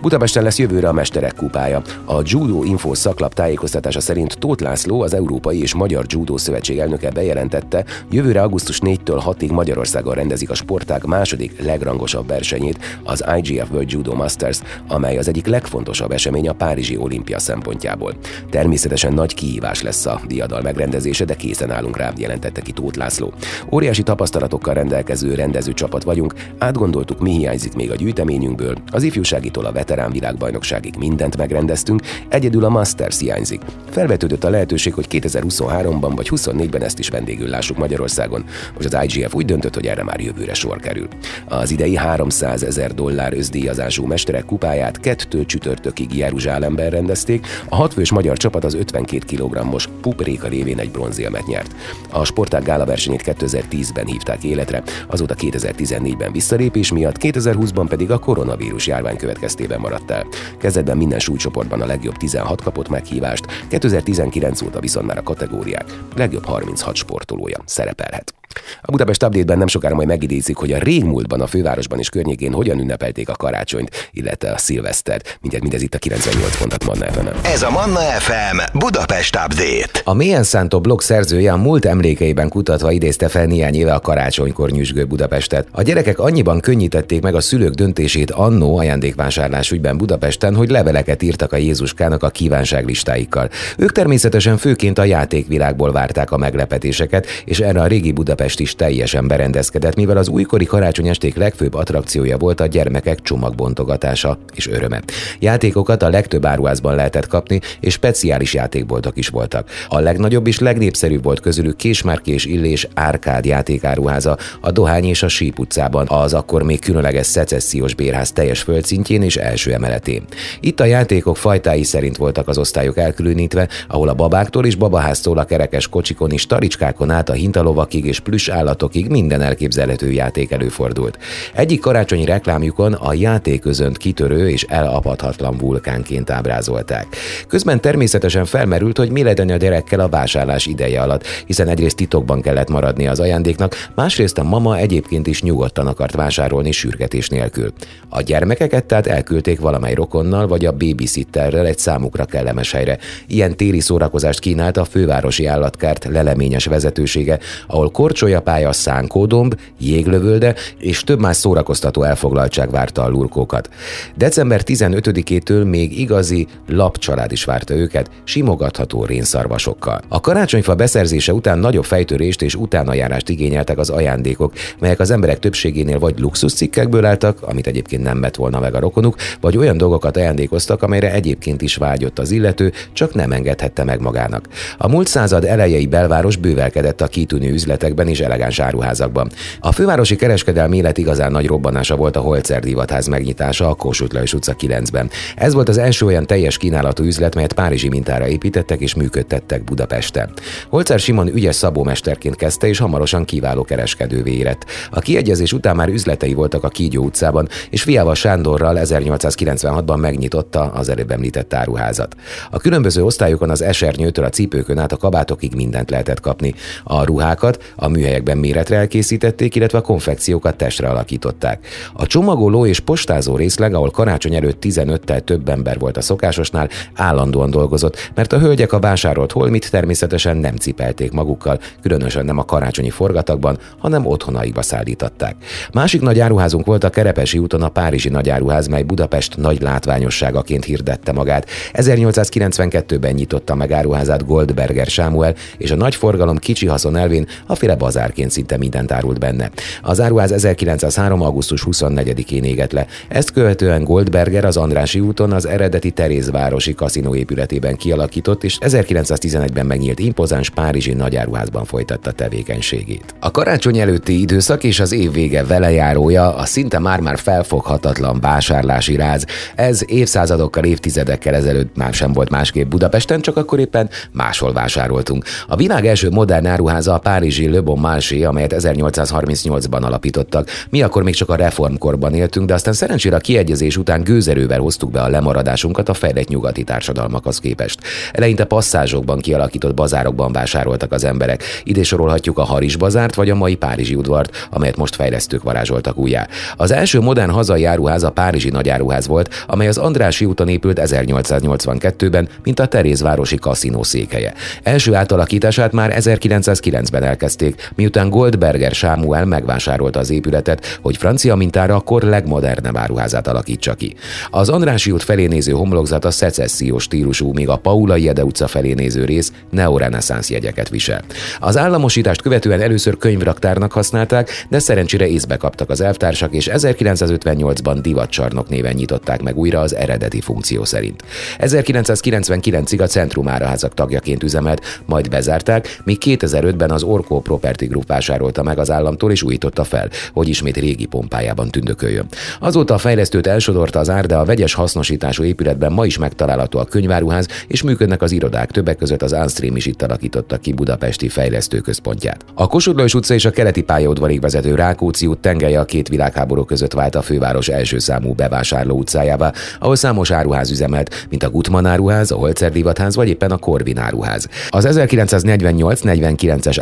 Budapesten 0.01 0.43
lesz 0.43 0.59
jövőre 0.59 0.87
a 0.87 0.93
Mesterek 0.93 1.35
kupája. 1.35 1.81
A 2.05 2.21
Judo 2.23 2.63
Info 2.63 2.93
szaklap 2.93 3.33
tájékoztatása 3.33 3.99
szerint 3.99 4.37
Tóth 4.37 4.63
László, 4.63 5.01
az 5.01 5.13
Európai 5.13 5.61
és 5.61 5.73
Magyar 5.73 6.05
Judo 6.07 6.37
Szövetség 6.37 6.77
elnöke 6.77 7.11
bejelentette, 7.11 7.85
jövőre 8.09 8.41
augusztus 8.41 8.79
4-től 8.83 9.23
6-ig 9.25 9.51
Magyarországon 9.51 10.13
rendezik 10.29 10.49
a 10.49 10.63
sportág 10.63 11.05
második 11.05 11.61
legrangosabb 11.61 12.27
versenyét, 12.27 12.99
az 13.03 13.23
IGF 13.37 13.69
World 13.71 13.91
Judo 13.91 14.15
Masters, 14.15 14.59
amely 14.87 15.17
az 15.17 15.27
egyik 15.27 15.45
legfontosabb 15.45 16.11
esemény 16.11 16.47
a 16.47 16.53
Párizsi 16.53 16.97
olimpia 16.97 17.39
szempontjából. 17.39 18.13
Természetesen 18.49 19.13
nagy 19.13 19.33
kihívás 19.33 19.81
lesz 19.81 20.05
a 20.05 20.21
diadal 20.27 20.61
megrendezése, 20.61 21.25
de 21.25 21.35
készen 21.35 21.71
állunk 21.71 21.97
rá, 21.97 22.11
jelentette 22.17 22.61
ki 22.61 22.71
Tóth 22.71 22.97
László. 22.97 23.33
Óriási 23.71 24.03
tapasztalatokkal 24.03 24.73
rendelkező 24.73 25.33
rendező 25.33 25.73
csapat 25.73 26.03
vagyunk, 26.03 26.33
átgondoltuk, 26.57 27.19
mi 27.19 27.31
hiányzik 27.31 27.73
még 27.73 27.91
a 27.91 27.95
gyűjteményünkből, 27.95 28.75
az 28.91 29.03
ifjúságitól 29.03 29.65
a 29.65 29.71
veterán 29.71 30.11
világbajnokságig 30.11 30.95
mindent 30.97 31.37
megrendeztünk, 31.37 32.01
egyedül 32.27 32.63
a 32.63 32.69
Masters 32.69 33.19
hiányzik. 33.19 33.61
Felvetődött 33.89 34.43
a 34.43 34.49
lehetőség, 34.49 34.93
hogy 34.93 35.07
2023-ban 35.09 36.11
vagy 36.15 36.29
24-ben 36.31 36.83
ezt 36.83 36.99
is 36.99 37.09
vendégül 37.09 37.47
lássuk 37.47 37.77
Magyarországon. 37.77 38.45
Most 38.73 38.93
az 38.93 39.03
IGF 39.03 39.33
úgy 39.33 39.45
döntött, 39.45 39.75
hogy 39.75 39.87
erre 39.87 40.03
már 40.03 40.18
jövőre 40.21 40.53
sor 40.53 40.79
kerül. 40.79 41.07
Az 41.47 41.71
idei 41.71 41.95
300 41.95 42.63
ezer 42.63 42.93
dollár 42.93 43.33
özdíjazású 43.33 44.05
mesterek 44.05 44.45
kupáját 44.45 44.99
kettő 44.99 45.45
csütörtökig 45.45 46.15
Jeruzsálemben 46.15 46.89
rendezték, 46.89 47.47
a 47.69 47.75
hatfős 47.75 48.11
magyar 48.11 48.37
csapat 48.37 48.63
az 48.63 48.73
52 48.73 49.35
kg-os 49.35 49.89
pupréka 50.01 50.47
révén 50.47 50.79
egy 50.79 50.91
bronzélmet 50.91 51.47
nyert. 51.47 51.75
A 52.09 52.25
sportág 52.25 52.63
gála 52.63 52.85
versenyét 52.85 53.23
2010-ben 53.25 54.05
hívták 54.05 54.43
életre, 54.43 54.83
azóta 55.07 55.35
2014-ben 55.37 56.31
visszalépés 56.31 56.91
miatt, 56.91 57.15
2020-ban 57.19 57.85
pedig 57.89 58.11
a 58.11 58.19
koronavírus 58.19 58.87
járvány 58.87 59.17
következtében 59.17 59.79
maradt 59.79 60.11
el. 60.11 60.27
Kezdetben 60.57 60.97
minden 60.97 61.19
súlycsoportban 61.19 61.81
a 61.81 61.85
legjobb 61.85 62.17
16 62.17 62.61
kapott 62.61 62.89
meghívást, 62.89 63.45
2019 63.67 64.61
óta 64.61 64.79
viszont 64.79 65.05
már 65.05 65.17
a 65.17 65.23
kategóriák 65.23 65.85
legjobb 66.15 66.45
36 66.45 66.95
sportolója 66.95 67.57
szerepelhet. 67.65 68.38
A 68.81 68.91
Budapest 68.91 69.23
update 69.23 69.55
nem 69.55 69.67
sokára 69.67 69.95
majd 69.95 70.07
megidézik, 70.07 70.55
hogy 70.55 70.71
a 70.71 70.77
régmúltban 70.77 71.41
a 71.41 71.47
fővárosban 71.47 71.99
és 71.99 72.09
környékén 72.09 72.53
hogyan 72.53 72.79
ünnepelték 72.79 73.29
a 73.29 73.35
karácsonyt, 73.35 74.09
illetve 74.11 74.51
a 74.51 74.57
szilvesztert. 74.57 75.37
Mindjárt 75.41 75.63
mindez 75.63 75.81
itt 75.81 75.93
a 75.93 75.97
98 75.97 76.57
pontat 76.57 76.85
Manna 76.85 77.05
fm. 77.05 77.27
Ez 77.45 77.61
a 77.61 77.69
Manna 77.69 77.99
FM 77.99 78.77
Budapest 78.77 79.35
Update. 79.35 80.01
A 80.03 80.13
Mélyen 80.13 80.43
Szántó 80.43 80.79
blog 80.81 81.01
szerzője 81.01 81.51
a 81.51 81.57
múlt 81.57 81.85
emlékeiben 81.85 82.49
kutatva 82.49 82.91
idézte 82.91 83.27
fel 83.27 83.45
néhány 83.45 83.75
éve 83.75 83.93
a 83.93 83.99
karácsonykor 83.99 84.69
nyüzsgő 84.69 85.05
Budapestet. 85.05 85.67
A 85.71 85.81
gyerekek 85.81 86.19
annyiban 86.19 86.59
könnyítették 86.59 87.21
meg 87.21 87.35
a 87.35 87.41
szülők 87.41 87.73
döntését 87.73 88.31
annó 88.31 88.77
ajándékvásárlás 88.77 89.71
ügyben 89.71 89.97
Budapesten, 89.97 90.55
hogy 90.55 90.69
leveleket 90.69 91.21
írtak 91.21 91.53
a 91.53 91.57
Jézuskának 91.57 92.23
a 92.23 92.29
kívánságlistáikkal. 92.29 93.49
Ők 93.77 93.91
természetesen 93.91 94.57
főként 94.57 94.97
a 94.97 95.03
játékvilágból 95.03 95.91
várták 95.91 96.31
a 96.31 96.37
meglepetéseket, 96.37 97.27
és 97.45 97.59
erre 97.59 97.81
a 97.81 97.87
régi 97.87 98.11
Budapest 98.11 98.37
Budapest 98.49 98.75
is 98.75 98.85
teljesen 98.85 99.27
berendezkedett, 99.27 99.95
mivel 99.95 100.17
az 100.17 100.27
újkori 100.27 100.65
karácsonyesték 100.65 101.35
legfőbb 101.35 101.73
attrakciója 101.73 102.37
volt 102.37 102.59
a 102.59 102.65
gyermekek 102.65 103.21
csomagbontogatása 103.21 104.37
és 104.53 104.67
öröme. 104.67 105.01
Játékokat 105.39 106.03
a 106.03 106.09
legtöbb 106.09 106.45
áruházban 106.45 106.95
lehetett 106.95 107.27
kapni, 107.27 107.59
és 107.79 107.93
speciális 107.93 108.53
játékboltok 108.53 109.17
is 109.17 109.27
voltak. 109.27 109.69
A 109.87 109.99
legnagyobb 109.99 110.47
és 110.47 110.59
legnépszerűbb 110.59 111.23
volt 111.23 111.39
közülük 111.39 111.75
Késmárki 111.75 112.31
és 112.31 112.45
Illés 112.45 112.87
Árkád 112.93 113.45
játékáruháza 113.45 114.37
a 114.61 114.71
Dohány 114.71 115.05
és 115.05 115.23
a 115.23 115.27
Síp 115.27 115.59
utcában, 115.59 116.07
az 116.07 116.33
akkor 116.33 116.63
még 116.63 116.79
különleges 116.79 117.25
szecessziós 117.25 117.93
bérház 117.93 118.31
teljes 118.31 118.61
földszintjén 118.61 119.21
és 119.21 119.37
első 119.37 119.73
emeletén. 119.73 120.23
Itt 120.59 120.79
a 120.79 120.85
játékok 120.85 121.37
fajtái 121.37 121.83
szerint 121.83 122.17
voltak 122.17 122.47
az 122.47 122.57
osztályok 122.57 122.97
elkülönítve, 122.97 123.67
ahol 123.87 124.09
a 124.09 124.13
babáktól 124.13 124.65
és 124.65 124.75
babaháztól 124.75 125.37
a 125.37 125.43
kerekes 125.43 125.87
kocsikon 125.87 126.31
és 126.31 126.45
taricskákon 126.45 127.11
át 127.11 127.29
a 127.29 127.33
hintalovakig 127.33 128.05
és 128.05 128.19
plüss 128.29 128.49
állatokig 128.49 129.07
minden 129.07 129.41
elképzelhető 129.41 130.11
játék 130.11 130.51
előfordult. 130.51 131.17
Egyik 131.53 131.79
karácsonyi 131.79 132.25
reklámjukon 132.25 132.93
a 132.93 133.13
játéközönt 133.13 133.97
kitörő 133.97 134.49
és 134.49 134.63
elapadhatlan 134.63 135.57
vulkánként 135.57 136.29
ábrázolták. 136.29 137.07
Közben 137.47 137.81
természetesen 137.81 138.45
felmerült, 138.45 138.97
hogy 138.97 139.09
mi 139.09 139.23
legyen 139.23 139.49
a 139.49 139.55
gyerekkel 139.55 139.99
a 139.99 140.07
vásárlás 140.09 140.65
ideje 140.65 141.01
alatt, 141.01 141.25
hiszen 141.45 141.67
egyrészt 141.67 141.95
titokban 141.95 142.41
kellett 142.41 142.69
maradni 142.69 143.07
az 143.07 143.19
ajándéknak, 143.19 143.89
másrészt 143.95 144.37
a 144.37 144.43
mama 144.43 144.77
egyébként 144.77 145.27
is 145.27 145.41
nyugodtan 145.41 145.87
akart 145.87 146.15
vásárolni 146.15 146.71
sürgetés 146.71 147.29
nélkül. 147.29 147.73
A 148.09 148.21
gyermekeket 148.21 148.85
tehát 148.85 149.07
elküldték 149.07 149.59
valamely 149.59 149.93
rokonnal 149.93 150.47
vagy 150.47 150.65
a 150.65 150.71
babysitterrel 150.71 151.65
egy 151.65 151.77
számukra 151.77 152.25
kellemes 152.25 152.71
helyre. 152.71 152.97
Ilyen 153.27 153.57
téri 153.57 153.79
szórakozást 153.79 154.39
kínált 154.39 154.77
a 154.77 154.85
fővárosi 154.85 155.45
állatkárt 155.45 156.05
leleményes 156.11 156.65
vezetősége, 156.65 157.39
ahol 157.67 157.91
korcsolyapálya, 158.19 158.71
szánkódomb, 158.71 159.55
jéglövölde 159.79 160.55
és 160.77 161.03
több 161.03 161.19
más 161.19 161.37
szórakoztató 161.37 162.03
elfoglaltság 162.03 162.71
várta 162.71 163.03
a 163.03 163.09
lurkókat. 163.09 163.69
December 164.15 164.61
15-től 164.65 165.69
még 165.69 165.99
igazi 165.99 166.47
lapcsalád 166.67 167.31
is 167.31 167.43
várta 167.43 167.73
őket, 167.73 168.09
simogatható 168.23 169.05
rénszarvasokkal. 169.05 170.01
A 170.07 170.19
karácsonyfa 170.19 170.75
beszerzése 170.75 171.33
után 171.33 171.59
nagyobb 171.59 171.83
fejtörést 171.83 172.41
és 172.41 172.55
utánajárást 172.55 173.29
igényeltek 173.29 173.77
az 173.77 173.89
ajándékok, 173.89 174.53
melyek 174.79 174.99
az 174.99 175.11
emberek 175.11 175.39
többségénél 175.39 175.99
vagy 175.99 176.19
luxuscikkekből 176.19 177.05
álltak, 177.05 177.41
amit 177.41 177.67
egyébként 177.67 178.03
nem 178.03 178.21
vett 178.21 178.35
volna 178.35 178.59
meg 178.59 178.75
a 178.75 178.79
rokonuk, 178.79 179.15
vagy 179.41 179.57
olyan 179.57 179.77
dolgokat 179.77 180.17
ajándékoztak, 180.17 180.83
amelyre 180.83 181.13
egyébként 181.13 181.61
is 181.61 181.75
vágyott 181.75 182.19
az 182.19 182.31
illető, 182.31 182.73
csak 182.93 183.13
nem 183.13 183.31
engedhette 183.31 183.83
meg 183.83 184.01
magának. 184.01 184.47
A 184.77 184.87
múlt 184.87 185.07
század 185.07 185.43
elejei 185.45 185.87
belváros 185.87 186.35
bővelkedett 186.35 187.01
a 187.01 187.07
kitűnő 187.07 187.51
üzletekben 187.51 188.08
és 188.09 188.19
elegáns 188.19 188.59
áruházakban. 188.59 189.31
A 189.59 189.71
fővárosi 189.71 190.15
kereskedelmi 190.15 190.77
élet 190.77 190.97
igazán 190.97 191.31
nagy 191.31 191.47
robbanása 191.47 191.95
volt 191.95 192.15
a 192.15 192.19
Holzer 192.19 192.61
divatház 192.61 193.07
megnyitása 193.07 193.69
a 193.69 193.73
Kossuth 193.73 194.13
Lajos 194.13 194.33
utca 194.33 194.55
9-ben. 194.59 195.09
Ez 195.35 195.53
volt 195.53 195.69
az 195.69 195.77
első 195.77 196.05
olyan 196.05 196.25
teljes 196.25 196.57
kínálatú 196.57 197.03
üzlet, 197.03 197.35
melyet 197.35 197.53
Párizsi 197.53 197.89
mintára 197.89 198.27
építettek 198.27 198.79
és 198.79 198.95
működtettek 198.95 199.63
Budapesten. 199.63 200.29
Holzer 200.69 200.99
Simon 200.99 201.27
ügyes 201.27 201.55
szabómesterként 201.55 202.35
kezdte 202.35 202.67
és 202.67 202.77
hamarosan 202.79 203.25
kiváló 203.25 203.63
kereskedővé 203.63 204.31
érett. 204.31 204.65
A 204.91 204.99
kiegyezés 204.99 205.53
után 205.53 205.75
már 205.75 205.89
üzletei 205.89 206.33
voltak 206.33 206.63
a 206.63 206.69
Kígyó 206.69 207.03
utcában, 207.03 207.47
és 207.69 207.81
fiával 207.81 208.15
Sándorral 208.15 208.77
1896-ban 208.79 209.99
megnyitotta 209.99 210.61
az 210.61 210.89
előbb 210.89 211.11
említett 211.11 211.53
áruházat. 211.53 212.15
A 212.51 212.57
különböző 212.57 213.03
osztályokon 213.03 213.49
az 213.49 213.61
esernyőtől 213.61 214.25
a 214.25 214.29
cipőkön 214.29 214.77
át 214.77 214.91
a 214.91 214.97
kabátokig 214.97 215.55
mindent 215.55 215.89
lehetett 215.89 216.19
kapni. 216.19 216.53
A 216.83 217.03
ruhákat 217.03 217.73
a 217.75 217.87
műhelyekben 217.99 218.37
méretre 218.37 218.75
elkészítették, 218.75 219.55
illetve 219.55 219.77
a 219.77 219.81
konfekciókat 219.81 220.55
testre 220.55 220.89
alakították. 220.89 221.65
A 221.93 222.07
csomagoló 222.07 222.65
és 222.65 222.79
postázó 222.79 223.35
részleg, 223.35 223.73
ahol 223.73 223.91
karácsony 223.91 224.35
előtt 224.35 224.63
15-tel 224.65 225.21
több 225.23 225.49
ember 225.49 225.79
volt 225.79 225.97
a 225.97 226.01
szokásosnál, 226.01 226.69
állandóan 226.95 227.49
dolgozott, 227.49 228.11
mert 228.15 228.33
a 228.33 228.39
hölgyek 228.39 228.73
a 228.73 228.79
vásárolt 228.79 229.31
holmit 229.31 229.71
természetesen 229.71 230.37
nem 230.37 230.55
cipelték 230.55 231.11
magukkal, 231.11 231.59
különösen 231.81 232.25
nem 232.25 232.37
a 232.37 232.45
karácsonyi 232.45 232.89
forgatagban, 232.89 233.57
hanem 233.77 234.05
otthonaikba 234.05 234.61
szállították. 234.61 235.35
Másik 235.73 236.01
nagy 236.01 236.19
áruházunk 236.19 236.65
volt 236.65 236.83
a 236.83 236.89
Kerepesi 236.89 237.37
úton 237.37 237.61
a 237.61 237.69
Párizsi 237.69 238.09
nagyáruház, 238.09 238.67
mely 238.67 238.83
Budapest 238.83 239.37
nagy 239.37 239.61
látványosságaként 239.61 240.65
hirdette 240.65 241.11
magát. 241.11 241.49
1892-ben 241.73 243.13
nyitotta 243.13 243.55
meg 243.55 243.71
áruházát 243.71 244.25
Goldberger 244.25 244.87
Sámuel, 244.87 245.35
és 245.57 245.71
a 245.71 245.75
nagy 245.75 245.95
forgalom 245.95 246.37
kicsi 246.37 246.67
haszon 246.67 246.95
elvén 246.95 247.27
a 247.45 247.55
féle 247.55 247.75
bazárként 247.89 248.31
szinte 248.31 248.57
mindent 248.57 248.91
árult 248.91 249.19
benne. 249.19 249.49
Az 249.81 250.01
áruház 250.01 250.31
1903. 250.31 251.21
augusztus 251.21 251.63
24-én 251.71 252.43
égett 252.43 252.71
le. 252.71 252.85
Ezt 253.07 253.31
követően 253.31 253.83
Goldberger 253.83 254.45
az 254.45 254.57
Andrási 254.57 254.99
úton 254.99 255.31
az 255.31 255.47
eredeti 255.47 255.91
Terézvárosi 255.91 256.73
kaszinó 256.73 257.15
épületében 257.15 257.75
kialakított, 257.75 258.43
és 258.43 258.57
1911-ben 258.61 259.65
megnyílt 259.65 259.99
impozáns 259.99 260.49
Párizsi 260.49 260.93
nagyáruházban 260.93 261.65
folytatta 261.65 262.11
tevékenységét. 262.11 263.15
A 263.19 263.31
karácsony 263.31 263.77
előtti 263.77 264.21
időszak 264.21 264.63
és 264.63 264.79
az 264.79 264.91
év 264.91 265.11
vége 265.11 265.43
velejárója 265.43 266.35
a 266.35 266.45
szinte 266.45 266.79
már-már 266.79 267.19
felfoghatatlan 267.19 268.19
vásárlási 268.19 268.95
ráz. 268.95 269.25
Ez 269.55 269.81
évszázadokkal, 269.85 270.63
évtizedekkel 270.63 271.35
ezelőtt 271.35 271.75
már 271.75 271.93
sem 271.93 272.13
volt 272.13 272.29
másképp 272.29 272.69
Budapesten, 272.69 273.21
csak 273.21 273.37
akkor 273.37 273.59
éppen 273.59 273.89
máshol 274.11 274.53
vásároltunk. 274.53 275.25
A 275.47 275.55
világ 275.55 275.85
első 275.85 276.09
modern 276.09 276.45
áruháza 276.45 276.93
a 276.93 276.97
párizsi 276.99 277.49
Le 277.49 277.61
Bon 277.61 277.78
Marché, 277.79 278.23
amelyet 278.23 278.55
1838-ban 278.57 279.81
alapítottak. 279.81 280.49
Mi 280.69 280.81
akkor 280.81 281.03
még 281.03 281.15
csak 281.15 281.29
a 281.29 281.35
reformkorban 281.35 282.13
éltünk, 282.13 282.47
de 282.47 282.53
aztán 282.53 282.73
szerencsére 282.73 283.15
a 283.15 283.19
kiegyezés 283.19 283.77
után 283.77 284.03
gőzerővel 284.03 284.59
hoztuk 284.59 284.91
be 284.91 285.01
a 285.01 285.07
lemaradásunkat 285.07 285.89
a 285.89 285.93
fejlett 285.93 286.27
nyugati 286.27 286.63
társadalmakhoz 286.63 287.39
képest. 287.39 287.79
Eleinte 288.11 288.43
passzázsokban 288.43 289.19
kialakított 289.19 289.73
bazárokban 289.73 290.31
vásároltak 290.31 290.91
az 290.91 291.03
emberek. 291.03 291.43
Ide 291.63 291.83
sorolhatjuk 291.83 292.37
a 292.37 292.43
Haris 292.43 292.75
bazárt 292.75 293.15
vagy 293.15 293.29
a 293.29 293.35
mai 293.35 293.55
Párizsi 293.55 293.95
udvart, 293.95 294.47
amelyet 294.49 294.77
most 294.77 294.95
fejlesztők 294.95 295.43
varázsoltak 295.43 295.97
újjá. 295.97 296.27
Az 296.55 296.71
első 296.71 296.99
modern 296.99 297.31
hazai 297.31 297.65
áruház 297.65 298.03
a 298.03 298.11
Párizsi 298.11 298.49
nagyáruház 298.49 299.07
volt, 299.07 299.45
amely 299.47 299.67
az 299.67 299.77
Andrási 299.77 300.25
úton 300.25 300.47
épült 300.47 300.79
1882-ben, 300.83 302.29
mint 302.43 302.59
a 302.59 302.65
Terézvárosi 302.65 303.37
kaszinó 303.37 303.83
székhelye. 303.83 304.33
Első 304.63 304.95
átalakítását 304.95 305.71
már 305.71 305.93
1909-ben 305.97 307.03
elkezdték, 307.03 307.68
miután 307.75 308.09
Goldberger 308.09 308.71
Sámuel 308.71 309.25
megvásárolta 309.25 309.99
az 309.99 310.09
épületet, 310.09 310.79
hogy 310.81 310.97
francia 310.97 311.35
mintára 311.35 311.75
akkor 311.75 312.03
legmodernebb 312.03 312.77
áruházát 312.77 313.27
alakítsa 313.27 313.73
ki. 313.73 313.95
Az 314.29 314.49
Andrási 314.49 314.91
út 314.91 315.03
felé 315.03 315.25
néző 315.25 315.51
homlokzat 315.51 316.05
a 316.05 316.11
szecessziós 316.11 316.83
stílusú, 316.83 317.33
míg 317.33 317.49
a 317.49 317.55
Paula 317.55 317.95
Jede 317.95 318.23
utca 318.23 318.47
felé 318.47 318.73
néző 318.73 319.05
rész 319.05 319.31
neoreneszánsz 319.49 320.29
jegyeket 320.29 320.69
visel. 320.69 321.01
Az 321.39 321.57
államosítást 321.57 322.21
követően 322.21 322.61
először 322.61 322.97
könyvraktárnak 322.97 323.71
használták, 323.71 324.45
de 324.49 324.59
szerencsére 324.59 325.07
észbe 325.07 325.37
kaptak 325.37 325.69
az 325.69 325.81
elvtársak, 325.81 326.33
és 326.33 326.49
1958-ban 326.53 327.77
divatcsarnok 327.81 328.49
néven 328.49 328.73
nyitották 328.73 329.21
meg 329.21 329.37
újra 329.37 329.59
az 329.59 329.75
eredeti 329.75 330.21
funkció 330.21 330.63
szerint. 330.63 331.03
1999-ig 331.37 332.81
a 332.81 332.87
Centrum 332.87 333.27
Áraházak 333.27 333.73
tagjaként 333.73 334.23
üzemelt, 334.23 334.81
majd 334.85 335.09
bezárták, 335.09 335.81
míg 335.83 335.97
2005-ben 336.05 336.71
az 336.71 336.83
Orko 336.83 337.19
Property 337.19 337.58
Group 337.65 337.87
vásárolta 337.87 338.43
meg 338.43 338.59
az 338.59 338.71
államtól 338.71 339.11
és 339.11 339.23
újította 339.23 339.63
fel, 339.63 339.89
hogy 340.13 340.27
ismét 340.27 340.57
régi 340.57 340.85
pompájában 340.85 341.49
tündököljön. 341.49 342.05
Azóta 342.39 342.73
a 342.73 342.77
fejlesztőt 342.77 343.27
elsodorta 343.27 343.79
az 343.79 343.89
ár, 343.89 344.05
de 344.05 344.15
a 344.15 344.25
vegyes 344.25 344.53
hasznosítású 344.53 345.23
épületben 345.23 345.71
ma 345.71 345.85
is 345.85 345.97
megtalálható 345.97 346.59
a 346.59 346.65
könyváruház, 346.65 347.27
és 347.47 347.61
működnek 347.61 348.01
az 348.01 348.11
irodák, 348.11 348.51
többek 348.51 348.77
között 348.77 349.01
az 349.01 349.13
Anstream 349.13 349.55
is 349.55 349.65
itt 349.65 349.81
alakította 349.81 350.37
ki 350.37 350.53
budapesti 350.53 351.09
fejlesztőközpontját. 351.09 352.25
A 352.33 352.47
Kossuth 352.47 352.95
utca 352.95 353.13
és 353.13 353.25
a 353.25 353.29
keleti 353.29 353.61
pályaudvarig 353.61 354.21
vezető 354.21 354.55
Rákóczi 354.55 355.05
út 355.05 355.19
tengelye 355.19 355.59
a 355.59 355.65
két 355.65 355.87
világháború 355.87 356.43
között 356.43 356.73
vált 356.73 356.95
a 356.95 357.01
főváros 357.01 357.47
első 357.47 357.79
számú 357.79 358.13
bevásárló 358.13 358.77
utcájává, 358.77 359.33
ahol 359.59 359.75
számos 359.75 360.11
áruház 360.11 360.51
üzemelt, 360.51 361.07
mint 361.09 361.23
a 361.23 361.29
Gutman 361.29 361.65
áruház, 361.65 362.11
a 362.11 362.15
Holzer 362.15 362.51
divatház 362.51 362.95
vagy 362.95 363.07
éppen 363.07 363.31
a 363.31 363.37
Korvin 363.37 363.77
áruház. 363.77 364.27
Az 364.49 364.67
1948-49-es 364.69 366.59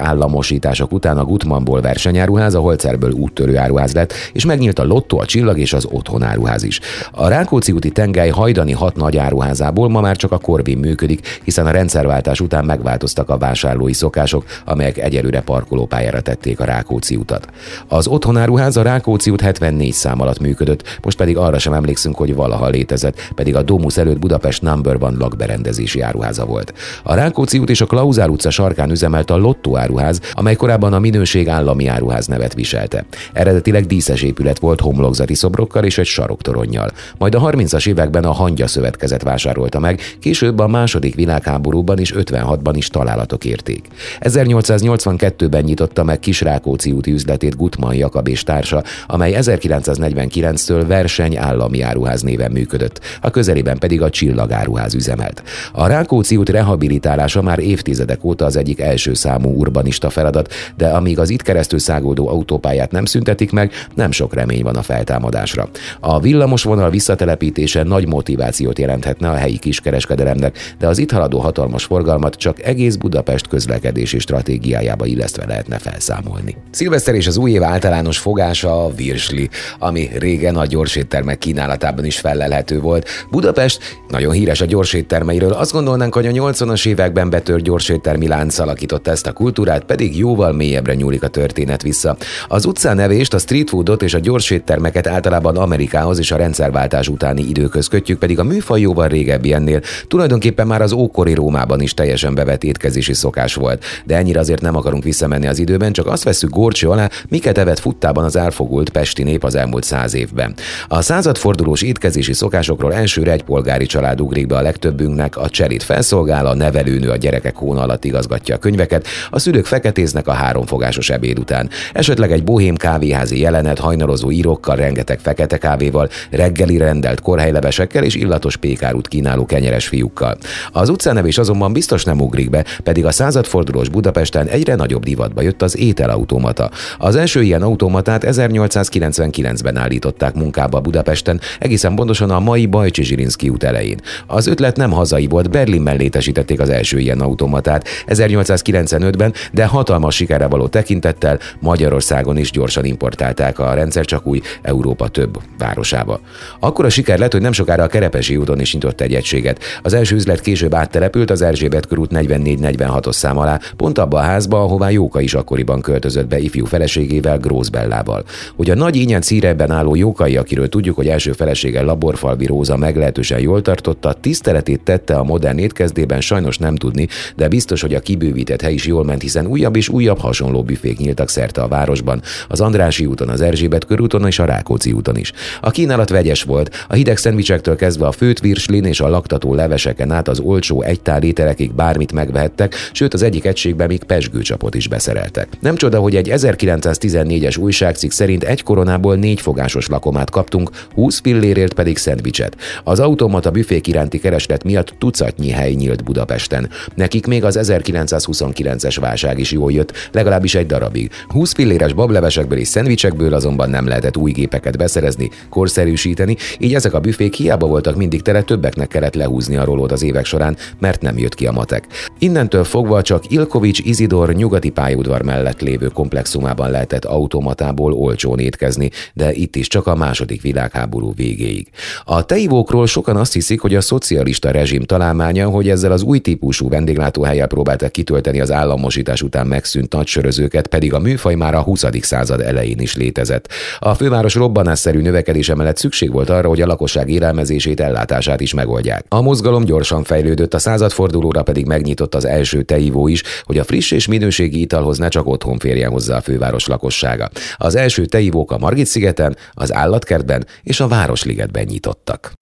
államosítások 0.78 0.92
után 0.92 1.18
a 1.18 1.26
Gutmanból 1.26 1.82
versenyáruház, 1.82 2.56
a 2.56 2.60
Holzerből 2.60 3.12
úttörő 3.12 3.58
áruház 3.58 3.94
lett, 3.94 4.14
és 4.34 4.46
megnyílt 4.46 4.80
a 4.80 4.84
Lotto, 4.84 5.18
a 5.18 5.26
Csillag 5.26 5.58
és 5.58 5.74
az 5.74 5.88
Otthon 5.90 6.24
áruház 6.24 6.64
is. 6.64 6.80
A 7.12 7.28
Rákóczi 7.28 7.72
úti 7.72 7.90
tengely 7.90 8.30
hajdani 8.30 8.72
hat 8.72 8.96
nagy 8.96 9.18
áruházából 9.18 9.90
ma 9.90 10.02
már 10.02 10.16
csak 10.16 10.32
a 10.32 10.38
Korvin 10.38 10.78
működik, 10.78 11.40
hiszen 11.44 11.66
a 11.66 11.72
rendszerváltás 11.72 12.40
után 12.40 12.66
megváltoztak 12.66 13.30
a 13.30 13.38
vásárlói 13.38 13.94
szokások, 13.94 14.46
amelyek 14.66 14.98
egyelőre 14.98 15.42
parkolópályára 15.42 16.22
tették 16.22 16.60
a 16.60 16.66
Rákóczi 16.66 17.16
utat. 17.16 17.48
Az 17.88 18.08
otthonáruház 18.08 18.78
a 18.78 18.82
Rákóczi 18.82 19.30
út 19.30 19.42
74 19.42 19.94
szám 19.94 20.22
alatt 20.22 20.40
működött, 20.40 21.00
most 21.02 21.18
pedig 21.18 21.38
arra 21.38 21.60
sem 21.60 21.74
emlékszünk, 21.74 22.16
hogy 22.16 22.36
valaha 22.36 22.68
létezett, 22.68 23.32
pedig 23.36 23.56
a 23.56 23.62
Domus 23.62 23.98
előtt 23.98 24.20
Budapest 24.20 24.62
number 24.62 25.00
van 25.00 25.16
lakberendezési 25.20 26.02
áruháza 26.02 26.46
volt. 26.46 26.74
A 27.04 27.14
Rákóczi 27.14 27.58
út 27.58 27.70
és 27.70 27.82
a 27.82 27.86
Klauzár 27.86 28.30
utca 28.30 28.50
sarkán 28.50 28.92
üzemelt 28.92 29.30
a 29.30 29.38
Lotto 29.38 29.78
áruház, 29.78 30.20
amely 30.32 30.56
korábban 30.68 30.94
a 30.94 31.00
minőség 31.00 31.50
állami 31.50 31.88
áruház 31.88 32.28
nevet 32.28 32.54
viselte. 32.54 33.06
Eredetileg 33.34 33.86
díszes 33.86 34.22
épület 34.22 34.60
volt 34.60 34.80
homlokzati 34.80 35.34
szobrokkal 35.34 35.84
és 35.84 35.98
egy 35.98 36.06
saroktoronnyal. 36.06 36.92
Majd 37.18 37.36
a 37.36 37.42
30-as 37.42 37.88
években 37.88 38.24
a 38.24 38.32
Hangya 38.32 38.68
Szövetkezet 38.68 39.24
vásárolta 39.24 39.80
meg, 39.80 40.02
később 40.20 40.60
a 40.60 40.68
második 40.68 41.16
világháborúban 41.16 42.00
és 42.00 42.14
56-ban 42.18 42.74
is 42.76 42.88
találatok 42.88 43.46
érték. 43.46 43.86
1882-ben 44.20 45.64
nyitotta 45.64 46.04
meg 46.04 46.20
Kisrákóczi 46.20 46.92
úti 46.92 47.12
üzletét 47.12 47.58
Gutman 47.58 47.96
Jakab 47.96 48.28
és 48.28 48.44
társa, 48.44 48.84
amely 49.08 49.36
1949-től 49.40 50.84
verseny 50.88 51.38
állami 51.38 51.82
áruház 51.82 52.22
néven 52.22 52.52
működött, 52.52 53.00
a 53.22 53.30
közelében 53.30 53.78
pedig 53.78 54.02
a 54.02 54.10
Csillagáruház 54.10 54.94
üzemelt. 54.94 55.44
A 55.72 55.88
Rákóczi 55.88 56.38
út 56.38 56.50
rehabilitálása 56.50 57.42
már 57.42 57.60
évtizedek 57.60 58.24
óta 58.24 58.46
az 58.46 58.56
egyik 58.56 58.80
első 58.80 59.14
számú 59.14 59.50
urbanista 59.50 60.10
feladat, 60.10 60.54
de 60.76 60.88
amíg 60.88 61.20
az 61.20 61.30
itt 61.30 61.42
keresztül 61.42 61.80
száguldó 61.80 62.28
autópályát 62.28 62.92
nem 62.92 63.06
szüntetik 63.06 63.52
meg, 63.52 63.72
nem 63.96 64.12
sok 64.12 64.34
remény 64.34 64.64
van 64.64 64.76
a 64.76 64.82
feltámadásra. 64.82 65.70
A 66.00 66.20
villamos 66.20 66.64
vonal 66.64 66.90
visszatelepítése 66.90 67.84
nagy 67.84 68.08
motivációt 68.08 68.80
jelenthetne 68.80 69.30
a 69.30 69.36
helyi 69.36 69.58
kiskereskedelemnek, 69.58 70.76
de 70.80 70.88
az 70.88 70.98
itt 70.98 71.12
haladó 71.12 71.40
hatalmas 71.40 71.84
forgalmat 71.84 72.36
csak 72.36 72.64
egész 72.64 72.96
Budapest 72.96 73.48
közlekedési 73.48 74.20
stratégiájába 74.20 75.06
illesztve 75.06 75.46
lehetne 75.46 75.78
felszámolni. 75.78 76.56
Szilveszter 76.72 77.16
és 77.16 77.28
az 77.28 77.38
új 77.38 77.52
év 77.52 77.64
általános 77.64 78.18
fogása 78.18 78.86
a 78.86 78.92
virsli, 78.96 79.50
ami 79.80 80.10
régen 80.20 80.56
a 80.56 80.66
gyorséttermek 80.66 81.38
kínálatában 81.38 82.06
is 82.06 82.20
fellelhető 82.20 82.80
volt. 82.80 83.10
Budapest 83.32 84.00
nagyon 84.08 84.32
híres 84.32 84.62
a 84.62 84.66
gyorséttermeiről, 84.66 85.52
azt 85.52 85.72
gondolnánk, 85.72 86.14
hogy 86.14 86.26
a 86.26 86.32
80-as 86.32 86.88
években 86.88 87.30
betört 87.30 87.64
gyorséttermi 87.64 88.28
lánc 88.28 88.60
alakította 88.60 89.12
ezt 89.12 89.28
a 89.28 89.34
kultúrát, 89.34 89.84
pedig 89.84 90.18
jóval 90.18 90.47
mélyebbre 90.56 90.94
nyúlik 90.94 91.24
a 91.24 91.28
történet 91.28 91.82
vissza. 91.82 92.18
Az 92.48 92.66
utcán 92.66 92.96
nevést, 92.96 93.34
a 93.34 93.38
street 93.38 93.70
foodot 93.70 94.04
és 94.04 94.14
a 94.14 94.20
gyorséttermeket 94.20 95.08
általában 95.08 95.58
Amerikához 95.58 96.20
és 96.20 96.32
a 96.32 96.38
rendszerváltás 96.38 97.08
utáni 97.08 97.42
időköz 97.42 97.88
kötjük, 97.88 98.20
pedig 98.20 98.40
a 98.40 98.44
műfaj 98.44 98.82
jóval 98.82 99.08
régebbi 99.08 99.54
ennél. 99.54 99.82
Tulajdonképpen 100.08 100.68
már 100.68 100.82
az 100.82 100.92
ókori 100.92 101.34
Rómában 101.34 101.82
is 101.82 101.94
teljesen 101.94 102.36
bevett 102.36 102.64
étkezési 102.64 103.14
szokás 103.14 103.54
volt. 103.54 103.84
De 104.06 104.16
ennyire 104.16 104.40
azért 104.40 104.62
nem 104.62 104.76
akarunk 104.76 105.04
visszamenni 105.04 105.48
az 105.48 105.60
időben, 105.60 105.92
csak 105.92 106.08
azt 106.08 106.24
veszük 106.24 106.50
górcső 106.50 106.90
alá, 106.90 107.10
miket 107.30 107.58
evett 107.58 107.80
futtában 107.80 108.24
az 108.24 108.36
elfogult 108.36 108.90
pesti 108.90 109.24
nép 109.24 109.44
az 109.44 109.56
elmúlt 109.56 109.84
száz 109.84 110.14
évben. 110.14 110.56
A 110.88 111.02
századfordulós 111.02 111.82
étkezési 111.82 112.34
szokásokról 112.34 112.94
elsőre 112.94 113.32
egy 113.32 113.44
polgári 113.44 113.86
család 113.86 114.22
ugrik 114.22 114.48
be 114.48 114.58
a 114.58 114.62
legtöbbünknek, 114.62 115.38
a 115.38 115.50
cserit 115.50 115.84
felszolgál, 115.84 116.46
a 116.46 116.54
nevelőnő 116.54 117.10
a 117.10 117.16
gyerekek 117.16 117.56
hóna 117.56 117.82
alatt 117.82 118.06
igazgatja 118.06 118.56
a 118.56 118.58
könyveket, 118.58 119.08
a 119.30 119.40
szülők 119.40 119.66
feketéznek 119.66 120.28
a 120.28 120.34
háromfogásos 120.38 121.10
ebéd 121.10 121.40
után. 121.40 121.70
Esetleg 121.94 122.32
egy 122.32 122.44
bohém 122.44 122.76
kávéházi 122.76 123.40
jelenet 123.40 123.80
hajnalozó 123.80 124.32
írókkal, 124.32 124.76
rengeteg 124.76 125.20
fekete 125.20 125.58
kávéval, 125.58 126.10
reggeli 126.30 126.78
rendelt 126.78 127.22
korhelylevesekkel 127.22 128.04
és 128.04 128.16
illatos 128.16 128.58
pékárút 128.58 129.08
kínáló 129.08 129.46
kenyeres 129.46 129.88
fiúkkal. 129.88 130.38
Az 130.72 130.90
utcánevés 130.90 131.38
azonban 131.38 131.74
biztos 131.74 132.04
nem 132.04 132.22
ugrik 132.22 132.50
be, 132.50 132.66
pedig 132.84 133.06
a 133.06 133.12
századfordulós 133.12 133.90
Budapesten 133.90 134.48
egyre 134.48 134.76
nagyobb 134.76 135.04
divatba 135.04 135.42
jött 135.42 135.62
az 135.62 135.78
ételautomata. 135.78 136.70
Az 136.98 137.16
első 137.16 137.42
ilyen 137.42 137.62
automatát 137.62 138.24
1899-ben 138.28 139.78
állították 139.78 140.34
munkába 140.34 140.80
Budapesten, 140.80 141.42
egészen 141.60 141.96
pontosan 141.96 142.30
a 142.30 142.40
mai 142.40 142.66
Bajcsi 142.66 143.04
Zsirinszki 143.04 143.50
út 143.50 143.64
elején. 143.64 144.00
Az 144.28 144.48
ötlet 144.48 144.76
nem 144.76 144.92
hazai 144.92 145.28
volt, 145.28 145.50
Berlinben 145.50 145.98
létesítették 145.98 146.60
az 146.60 146.70
első 146.70 147.00
ilyen 147.00 147.20
automatát 147.20 147.88
1895-ben, 148.08 149.34
de 149.52 149.66
hatalmas 149.66 150.16
sikere 150.28 150.48
való 150.48 150.68
tekintettel 150.68 151.40
Magyarországon 151.60 152.38
is 152.38 152.52
gyorsan 152.52 152.86
importálták 152.86 153.60
a 153.60 153.74
rendszer 153.74 154.06
csak 154.06 154.28
új 154.28 154.42
Európa 154.62 155.08
több 155.08 155.38
városába. 155.58 156.20
Akkor 156.60 156.86
a 156.86 156.90
siker 156.90 157.20
lett, 157.20 157.32
hogy 157.32 157.42
nem 157.42 157.52
sokára 157.52 157.84
a 157.84 157.88
Kerepesi 157.88 158.38
úton 158.38 158.60
is 158.60 158.74
nyitott 158.74 159.02
egy 159.02 159.14
egységet. 159.14 159.60
Az 159.82 159.94
első 159.94 160.16
üzlet 160.16 160.40
később 160.40 160.74
áttelepült 160.74 161.30
az 161.30 161.42
Erzsébet 161.42 161.88
körút 161.88 162.12
44-46-os 162.14 163.12
szám 163.12 163.38
alá, 163.38 163.60
pont 163.78 163.98
abba 163.98 164.18
a 164.18 164.22
házba, 164.22 164.62
ahová 164.62 164.90
Jóka 164.90 165.22
is 165.22 165.34
akkoriban 165.34 165.82
költözött 165.82 166.28
be 166.28 166.40
ifjú 166.40 166.66
feleségével, 166.66 167.38
Grósz 167.38 167.70
Bellával. 167.70 168.24
Hogy 168.56 168.70
a 168.70 168.76
nagy 168.76 168.96
ínyen 168.96 169.22
círeben 169.22 169.72
álló 169.72 169.96
Jókai, 169.96 170.38
akiről 170.38 170.70
tudjuk, 170.70 170.96
hogy 170.96 171.08
első 171.08 171.32
felesége 171.32 171.82
Laborfalvi 171.82 172.46
Róza 172.46 172.78
meglehetősen 172.78 173.40
jól 173.40 173.62
tartotta, 173.62 174.14
tiszteletét 174.14 174.82
tette 174.82 175.16
a 175.16 175.24
modern 175.24 175.58
étkezdében, 175.58 176.22
sajnos 176.22 176.58
nem 176.58 176.76
tudni, 176.76 177.08
de 177.36 177.48
biztos, 177.48 177.82
hogy 177.82 177.94
a 177.94 178.00
kibővített 178.00 178.62
hely 178.62 178.74
is 178.74 178.86
jól 178.86 179.04
ment, 179.04 179.22
hiszen 179.22 179.48
újabb 179.48 179.76
és 179.76 179.90
újabb 179.90 180.17
hasonló 180.18 180.64
büfék 180.64 180.98
nyíltak 180.98 181.30
szerte 181.30 181.62
a 181.62 181.68
városban, 181.68 182.22
az 182.48 182.62
Andrási 182.62 183.06
úton, 183.06 183.30
az 183.30 183.42
Erzsébet 183.42 183.86
körúton 183.86 184.28
és 184.28 184.40
a 184.40 184.46
Rákóczi 184.46 184.92
úton 184.92 185.18
is. 185.18 185.32
A 185.62 185.72
kínálat 185.72 186.10
vegyes 186.10 186.44
volt, 186.44 186.86
a 186.88 186.94
hideg 186.94 187.18
szendvicsektől 187.18 187.76
kezdve 187.76 188.08
a 188.08 188.12
főt 188.12 188.40
virslin 188.40 188.86
és 188.86 189.00
a 189.00 189.10
laktató 189.10 189.54
leveseken 189.54 190.12
át 190.12 190.28
az 190.28 190.40
olcsó 190.40 190.82
egytár 190.82 191.24
ételekig 191.24 191.74
bármit 191.74 192.12
megvehettek, 192.12 192.76
sőt 192.92 193.14
az 193.14 193.22
egyik 193.22 193.46
egységben 193.46 193.88
még 193.88 194.04
pesgőcsapot 194.04 194.76
is 194.76 194.88
beszereltek. 194.88 195.48
Nem 195.60 195.76
csoda, 195.76 196.00
hogy 196.00 196.16
egy 196.16 196.30
1914-es 196.32 197.60
újságcikk 197.60 198.12
szerint 198.12 198.44
egy 198.44 198.64
koronából 198.64 199.16
négy 199.16 199.42
fogásos 199.42 199.88
lakomát 199.88 200.30
kaptunk, 200.30 200.70
20 200.94 201.20
pillérért 201.20 201.74
pedig 201.74 201.98
szendvicset. 201.98 202.58
Az 202.84 203.00
automata 203.00 203.52
büfék 203.52 203.88
iránti 203.88 204.20
kereslet 204.20 204.64
miatt 204.64 204.94
tucatnyi 205.00 205.50
hely 205.50 205.74
nyílt 205.74 206.04
Budapesten. 206.04 206.70
Nekik 206.96 207.28
még 207.28 207.44
az 207.44 207.60
1929-es 207.62 208.98
válság 209.00 209.40
is 209.40 209.52
jól 209.52 209.72
jött, 209.72 209.94
legalábbis 210.12 210.56
egy 210.56 210.66
darabig. 210.66 211.12
20 211.28 211.54
pilléres 211.54 211.94
bablevesekből 211.94 212.58
és 212.58 212.68
szendvicsekből 212.68 213.34
azonban 213.34 213.70
nem 213.70 213.88
lehetett 213.88 214.18
új 214.18 214.32
gépeket 214.32 214.78
beszerezni, 214.78 215.30
korszerűsíteni, 215.50 216.36
így 216.60 216.74
ezek 216.74 216.94
a 216.94 217.00
büfék 217.00 217.34
hiába 217.34 217.68
voltak 217.68 217.96
mindig 217.96 218.22
tele, 218.22 218.42
többeknek 218.42 218.88
kellett 218.88 219.16
lehúzni 219.16 219.56
a 219.56 219.66
rolót 219.66 219.92
az 219.92 220.04
évek 220.04 220.26
során, 220.26 220.58
mert 220.80 221.02
nem 221.02 221.18
jött 221.18 221.36
ki 221.36 221.48
a 221.48 221.52
matek. 221.52 221.88
Innentől 222.20 222.64
fogva 222.64 223.02
csak 223.02 223.32
Ilkovics 223.32 223.80
Izidor 223.80 224.34
nyugati 224.34 224.70
pályaudvar 224.70 225.22
mellett 225.22 225.62
lévő 225.62 225.88
komplexumában 225.88 226.72
lehetett 226.72 227.06
automatából 227.06 227.94
olcsón 227.94 228.40
étkezni, 228.40 228.90
de 229.14 229.34
itt 229.34 229.56
is 229.56 229.68
csak 229.68 229.88
a 229.88 229.96
második 229.96 230.42
világháború 230.42 231.14
végéig. 231.16 231.68
A 232.04 232.26
teivókról 232.26 232.88
sokan 232.88 233.16
azt 233.16 233.34
hiszik, 233.34 233.62
hogy 233.62 233.76
a 233.76 233.82
szocialista 233.82 234.52
rezsim 234.52 234.84
találmánya, 234.84 235.50
hogy 235.50 235.70
ezzel 235.70 235.92
az 235.92 236.02
új 236.02 236.20
típusú 236.20 236.70
vendéglátóhelyel 236.70 237.48
próbáltak 237.48 237.92
kitölteni 237.92 238.42
az 238.42 238.52
államosítás 238.52 239.22
után 239.22 239.48
megszűnt 239.48 239.87
nagysörözőket, 239.94 240.68
pedig 240.68 240.94
a 240.94 241.00
műfaj 241.00 241.36
már 241.36 241.54
a 241.54 241.62
20. 241.62 241.86
század 242.02 242.42
elején 242.42 242.80
is 242.80 242.96
létezett. 242.96 243.50
A 243.80 243.94
főváros 243.94 244.36
robbanásszerű 244.36 245.02
növekedése 245.02 245.56
mellett 245.56 245.78
szükség 245.78 246.12
volt 246.12 246.30
arra, 246.30 246.48
hogy 246.48 246.62
a 246.62 246.66
lakosság 246.66 247.10
élelmezését, 247.10 247.80
ellátását 247.80 248.42
is 248.42 248.54
megoldják. 248.54 249.06
A 249.08 249.22
mozgalom 249.22 249.64
gyorsan 249.64 250.04
fejlődött, 250.04 250.54
a 250.54 250.60
századfordulóra 250.60 251.44
pedig 251.44 251.66
megnyitott 251.66 252.16
az 252.16 252.26
első 252.26 252.62
teivó 252.62 253.08
is, 253.08 253.24
hogy 253.44 253.58
a 253.58 253.64
friss 253.64 253.92
és 253.92 254.08
minőségi 254.08 254.62
italhoz 254.62 254.98
ne 254.98 255.08
csak 255.08 255.28
otthon 255.28 255.58
férjen 255.58 255.92
hozzá 255.92 256.18
a 256.18 256.22
főváros 256.22 256.68
lakossága. 256.68 257.30
Az 257.58 257.76
első 257.76 258.06
teivók 258.06 258.52
a 258.52 258.58
Margit-szigeten, 258.58 259.38
az 259.52 259.74
Állatkertben 259.74 260.46
és 260.64 260.80
a 260.80 260.88
Városligetben 260.88 261.66
nyitottak. 261.70 262.34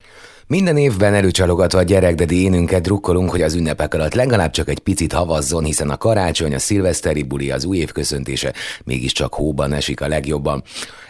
Minden 0.47 0.77
évben 0.77 1.13
előcsalogatva 1.13 1.79
a 1.79 1.83
gyerekdedi 1.83 2.41
énünket 2.41 2.81
drukkolunk, 2.81 3.29
hogy 3.29 3.41
az 3.41 3.53
ünnepek 3.53 3.93
alatt 3.93 4.13
legalább 4.13 4.51
csak 4.51 4.69
egy 4.69 4.79
picit 4.79 5.13
havazzon, 5.13 5.63
hiszen 5.63 5.89
a 5.89 5.97
karácsony, 5.97 6.53
a 6.53 6.59
szilveszteri 6.59 7.23
buli, 7.23 7.51
az 7.51 7.65
új 7.65 7.77
év 7.77 7.91
köszöntése 7.91 8.53
mégiscsak 8.83 9.33
hóban 9.33 9.73
esik 9.73 10.01
a 10.01 10.07
legjobban. 10.07 10.63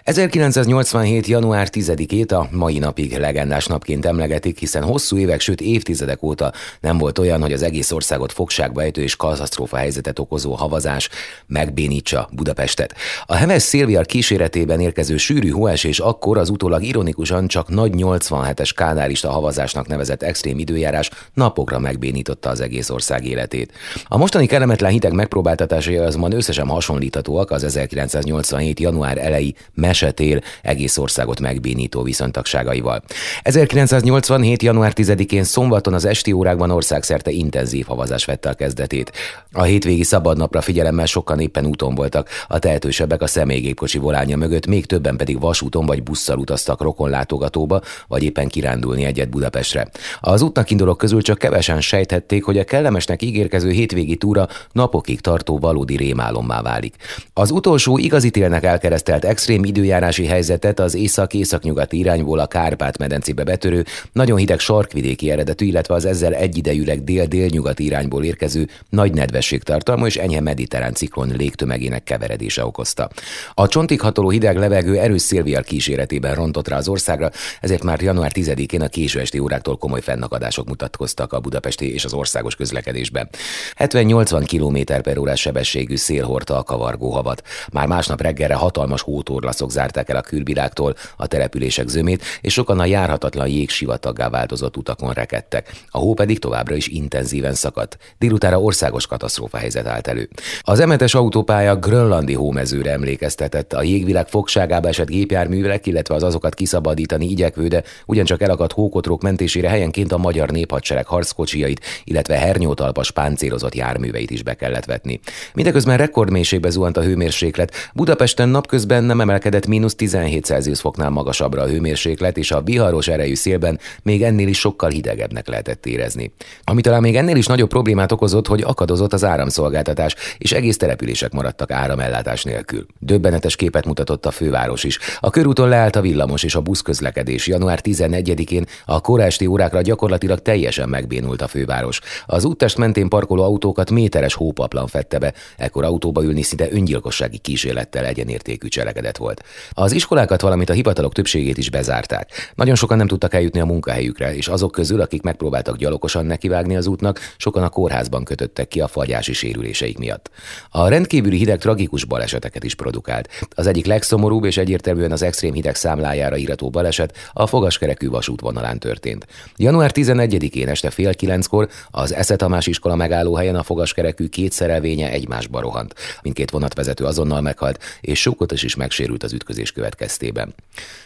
1987. 0.06 1.28
január 1.28 1.68
10-ét 1.72 2.32
a 2.32 2.48
mai 2.52 2.80
napig 2.80 3.18
legendás 3.18 3.66
napként 3.66 4.06
emlegetik, 4.06 4.60
hiszen 4.60 4.84
hosszú 4.84 5.18
évek, 5.18 5.40
sőt 5.40 5.62
évtizedek 5.62 6.24
óta 6.24 6.54
nem 6.80 6.98
volt 6.98 7.20
olyan, 7.20 7.42
hogy 7.42 7.54
az 7.54 7.62
egész 7.62 7.92
országot 7.92 8.32
fogságba 8.32 8.82
ejtő 8.82 9.02
és 9.02 9.16
katasztrófa 9.16 9.78
helyzetet 9.78 10.20
okozó 10.20 10.54
havazás 10.54 11.10
megbénítsa 11.48 12.30
Budapestet. 12.32 12.96
A 13.26 13.36
Heves 13.36 13.62
Szilviar 13.62 14.06
kíséretében 14.06 14.80
érkező 14.80 15.18
sűrű 15.18 15.50
hóesés 15.50 16.00
akkor 16.00 16.38
az 16.38 16.50
utólag 16.50 16.84
ironikusan 16.84 17.48
csak 17.48 17.70
nagy 17.70 17.92
87-es 17.96 18.72
kádárista 18.76 19.30
havazásnak 19.30 19.88
nevezett 19.88 20.24
extrém 20.24 20.60
időjárás 20.60 21.10
napokra 21.34 21.80
megbénította 21.80 22.50
az 22.50 22.60
egész 22.60 22.90
ország 22.90 23.26
életét. 23.26 23.72
A 24.08 24.18
mostani 24.18 24.46
kellemetlen 24.46 24.92
hideg 24.92 25.14
megpróbáltatásai 25.14 25.98
azonban 25.98 26.34
összesen 26.34 26.68
hasonlíthatóak 26.68 27.52
az 27.52 27.64
1987. 27.64 28.80
január 28.80 29.18
elejé 29.18 29.54
mesetél 30.02 30.42
egész 30.62 30.98
országot 30.98 31.40
megbénító 31.40 32.02
viszontagságaival. 32.02 33.04
1987. 33.42 34.64
január 34.64 34.94
10-én 34.96 35.44
szombaton 35.44 35.94
az 35.94 36.06
esti 36.06 36.32
órákban 36.32 36.72
országszerte 36.72 37.32
intenzív 37.32 37.86
havazás 37.86 38.26
vette 38.26 38.50
a 38.50 38.54
kezdetét. 38.54 39.12
A 39.52 39.64
hétvégi 39.64 40.04
szabadnapra 40.04 40.62
figyelemmel 40.62 41.06
sokan 41.06 41.40
éppen 41.40 41.66
úton 41.66 41.96
voltak, 41.96 42.30
a 42.48 42.60
tehetősebbek 42.60 43.22
a 43.22 43.28
személygépkocsi 43.28 43.98
volánja 43.98 44.38
mögött, 44.38 44.68
még 44.68 44.86
többen 44.86 45.18
pedig 45.18 45.40
vasúton 45.40 45.86
vagy 45.86 46.04
busszal 46.04 46.38
utaztak 46.38 46.82
rokonlátogatóba, 46.82 47.82
vagy 48.08 48.24
éppen 48.24 48.48
kirándulni 48.48 49.04
egy 49.04 49.16
egyet 49.16 49.30
Budapestre. 49.30 49.88
Az 50.20 50.42
útnak 50.42 50.70
indulók 50.70 50.98
közül 50.98 51.22
csak 51.22 51.38
kevesen 51.38 51.82
sejthették, 51.82 52.44
hogy 52.44 52.58
a 52.58 52.64
kellemesnek 52.64 53.22
ígérkező 53.22 53.70
hétvégi 53.70 54.16
túra 54.16 54.48
napokig 54.72 55.22
tartó 55.22 55.60
valódi 55.60 55.96
rémálommá 55.96 56.62
válik. 56.62 56.96
Az 57.34 57.52
utolsó 57.52 57.98
igazi 57.98 58.30
télnek 58.30 58.64
elkeresztelt 58.64 59.26
extrém 59.26 59.64
időjárási 59.86 60.26
helyzetet 60.26 60.80
az 60.80 60.96
észak-északnyugati 60.96 61.98
irányból 61.98 62.40
a 62.40 62.46
Kárpát-medencébe 62.46 63.44
betörő, 63.44 63.86
nagyon 64.12 64.38
hideg 64.38 64.60
sarkvidéki 64.60 65.32
eredetű, 65.32 65.66
illetve 65.66 65.94
az 65.94 66.06
ezzel 66.06 66.34
egyidejűleg 66.34 67.04
dél-délnyugati 67.04 67.84
irányból 67.84 68.24
érkező 68.24 68.68
nagy 68.90 69.14
nedvesség 69.14 69.64
tartalma 69.64 70.06
és 70.06 70.16
enyhe 70.16 70.42
mediterrán 70.42 70.94
ciklon 70.94 71.34
légtömegének 71.38 72.04
keveredése 72.04 72.66
okozta. 72.66 73.10
A 73.54 73.68
csontig 73.68 74.02
hatoló 74.02 74.30
hideg 74.30 74.58
levegő 74.58 74.98
erős 74.98 75.22
szélviar 75.22 75.64
kíséretében 75.64 76.36
rontott 76.36 76.68
rá 76.68 76.78
az 76.78 76.88
országra, 76.88 77.32
ezért 77.62 77.84
már 77.84 78.02
január 78.02 78.32
10-én 78.34 78.82
a 78.82 78.88
késő 78.88 79.20
esti 79.20 79.40
óráktól 79.40 79.78
komoly 79.78 80.02
fennakadások 80.02 80.68
mutatkoztak 80.68 81.34
a 81.34 81.40
budapesti 81.40 81.94
és 81.94 82.06
az 82.06 82.14
országos 82.14 82.56
közlekedésben. 82.56 83.30
70-80 83.78 84.46
km 84.48 85.02
per 85.02 85.18
órás 85.18 85.40
sebességű 85.40 85.96
szél 85.96 86.26
hordta 86.26 86.58
a 86.58 86.64
kavargó 86.64 87.10
havat. 87.10 87.42
Már 87.72 87.88
másnap 87.88 88.22
reggelre 88.22 88.56
hatalmas 88.56 89.02
hótorlaszok 89.02 89.72
zárták 89.76 90.10
el 90.10 90.16
a 90.16 90.22
külvilágtól 90.22 90.96
a 91.18 91.28
települések 91.28 91.88
zömét, 91.88 92.24
és 92.42 92.54
sokan 92.54 92.80
a 92.80 92.86
járhatatlan 92.86 93.48
jégsivatagá 93.48 94.30
változott 94.30 94.78
utakon 94.78 95.14
rekedtek. 95.14 95.72
A 95.90 95.98
hó 95.98 96.14
pedig 96.14 96.40
továbbra 96.40 96.76
is 96.76 96.88
intenzíven 96.88 97.54
szakadt. 97.54 97.98
Délutára 98.18 98.62
országos 98.62 99.08
katasztrófa 99.08 99.58
helyzet 99.58 99.88
állt 99.88 100.08
elő. 100.08 100.30
Az 100.62 100.80
emetes 100.80 101.14
autópálya 101.14 101.76
grönlandi 101.76 102.34
hómezőre 102.34 102.92
emlékeztetett, 102.92 103.74
a 103.74 103.84
jégvilág 103.84 104.28
fogságába 104.28 104.88
esett 104.88 105.08
gépjárművek, 105.08 105.86
illetve 105.86 106.16
az 106.16 106.24
azokat 106.24 106.54
kiszabadítani 106.54 107.30
igyekvő, 107.30 107.68
de 107.68 107.84
ugyancsak 108.06 108.42
elakadt 108.42 108.72
hókotrók 108.72 109.22
mentésére 109.22 109.70
helyenként 109.70 110.12
a 110.12 110.18
magyar 110.18 110.50
néphadsereg 110.50 111.06
harckocsiait, 111.06 111.82
illetve 112.04 112.38
hernyótalpas 112.38 113.12
páncélozott 113.12 113.76
járműveit 113.76 114.32
is 114.32 114.44
be 114.44 114.54
kellett 114.54 114.86
vetni. 114.86 115.20
Mindeközben 115.54 115.98
rekordmélységbe 115.98 116.70
zuhant 116.70 116.98
a 116.98 117.04
hőmérséklet. 117.04 117.74
Budapesten 117.94 118.50
napközben 118.50 119.04
nem 119.04 119.22
emelkedett 119.22 119.65
mínusz 119.68 119.96
17 119.96 120.46
Celsius 120.46 120.80
foknál 120.80 121.10
magasabbra 121.10 121.62
a 121.62 121.68
hőmérséklet, 121.68 122.38
és 122.38 122.52
a 122.52 122.62
viharos 122.62 123.08
erejű 123.08 123.36
szélben 123.36 123.80
még 124.04 124.24
ennél 124.24 124.48
is 124.48 124.60
sokkal 124.60 124.90
hidegebbnek 124.90 125.48
lehetett 125.48 125.86
érezni. 125.86 126.32
Ami 126.64 126.82
talán 126.82 127.02
még 127.02 127.16
ennél 127.16 127.36
is 127.36 127.46
nagyobb 127.46 127.70
problémát 127.70 128.12
okozott, 128.12 128.48
hogy 128.48 128.62
akadozott 128.62 129.14
az 129.14 129.24
áramszolgáltatás, 129.24 130.16
és 130.38 130.52
egész 130.52 130.78
települések 130.78 131.32
maradtak 131.32 131.72
áramellátás 131.72 132.44
nélkül. 132.44 132.86
Döbbenetes 133.00 133.56
képet 133.56 133.86
mutatott 133.86 134.26
a 134.26 134.32
főváros 134.32 134.84
is. 134.84 135.00
A 135.20 135.30
körúton 135.30 135.70
leállt 135.70 135.96
a 135.96 136.02
villamos 136.02 136.44
és 136.44 136.56
a 136.56 136.62
buszközlekedés. 136.62 137.48
Január 137.48 137.80
14-én 137.84 138.66
a 138.86 139.02
korásti 139.02 139.46
órákra 139.46 139.82
gyakorlatilag 139.82 140.40
teljesen 140.40 140.90
megbénult 140.90 141.42
a 141.42 141.48
főváros. 141.48 142.02
Az 142.26 142.46
úttest 142.46 142.78
mentén 142.78 143.10
parkoló 143.10 143.44
autókat 143.44 143.92
méteres 143.92 144.34
hópaplan 144.34 144.88
fette 144.88 145.20
be, 145.20 145.34
ekkor 145.58 145.84
autóba 145.84 146.24
ülni 146.24 146.42
szinte 146.42 146.68
öngyilkossági 146.72 147.38
kísérlettel 147.38 148.06
egyenértékű 148.06 148.68
cselekedet 148.68 149.18
volt. 149.18 149.44
Az 149.72 149.92
iskolákat, 149.92 150.42
valamint 150.42 150.70
a 150.70 150.74
hivatalok 150.74 151.14
többségét 151.14 151.58
is 151.58 151.70
bezárták. 151.70 152.52
Nagyon 152.56 152.76
sokan 152.76 152.98
nem 152.98 153.08
tudtak 153.08 153.34
eljutni 153.34 153.60
a 153.60 153.66
munkahelyükre, 153.66 154.36
és 154.36 154.48
azok 154.48 154.72
közül, 154.72 155.02
akik 155.02 155.22
megpróbáltak 155.22 155.78
gyalogosan 155.78 156.26
nekivágni 156.26 156.76
az 156.76 156.88
útnak, 156.88 157.20
sokan 157.38 157.64
a 157.64 157.70
kórházban 157.70 158.24
kötöttek 158.24 158.68
ki 158.68 158.82
a 158.82 158.88
fagyási 158.88 159.34
sérüléseik 159.34 159.98
miatt. 159.98 160.30
A 160.70 160.88
rendkívüli 160.88 161.38
hideg 161.38 161.60
tragikus 161.60 162.04
baleseteket 162.04 162.64
is 162.64 162.76
produkált. 162.76 163.30
Az 163.50 163.68
egyik 163.68 163.86
legszomorúbb 163.86 164.44
és 164.44 164.58
egyértelműen 164.58 165.12
az 165.12 165.22
extrém 165.22 165.54
hideg 165.54 165.76
számlájára 165.76 166.38
írató 166.38 166.70
baleset 166.70 167.18
a 167.34 167.48
fogaskerekű 167.48 168.10
vasútvonalán 168.10 168.80
történt. 168.80 169.28
Január 169.56 169.92
11-én 169.94 170.68
este 170.68 170.90
fél 170.90 171.14
kilenckor 171.14 171.70
az 171.92 172.14
Esze 172.14 172.36
Tamás 172.36 172.68
iskola 172.68 172.96
megállóhelyen 172.96 173.56
a 173.56 173.64
fogaskerekű 173.64 174.28
két 174.28 174.52
szerelvénye 174.52 175.12
egymásba 175.12 175.60
rohant. 175.60 175.94
Mindkét 176.22 176.52
vonatvezető 176.52 177.06
azonnal 177.06 177.42
meghalt, 177.42 177.80
és 178.02 178.22
Sókotos 178.22 178.64
is 178.64 178.76
megsérült 178.76 179.24
az 179.24 179.34
ütközés 179.36 179.72
következtében. 179.72 180.56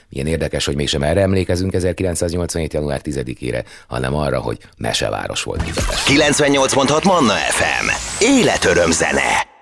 Milyen 0.10 0.28
érdekes, 0.28 0.66
hogy 0.66 0.76
mégsem 0.76 1.04
erre 1.04 1.22
emlékezünk 1.22 1.74
1987. 1.74 2.74
január 2.74 3.02
10-ére, 3.04 3.64
hanem 3.88 4.16
arra, 4.16 4.40
hogy 4.40 4.58
meseváros 4.78 5.44
volt 5.44 5.64
Budapest. 5.64 6.08
98.6 6.08 7.04
Manna 7.04 7.34
FM. 7.34 7.90
Életöröm 8.24 8.92
zene. 8.92 9.49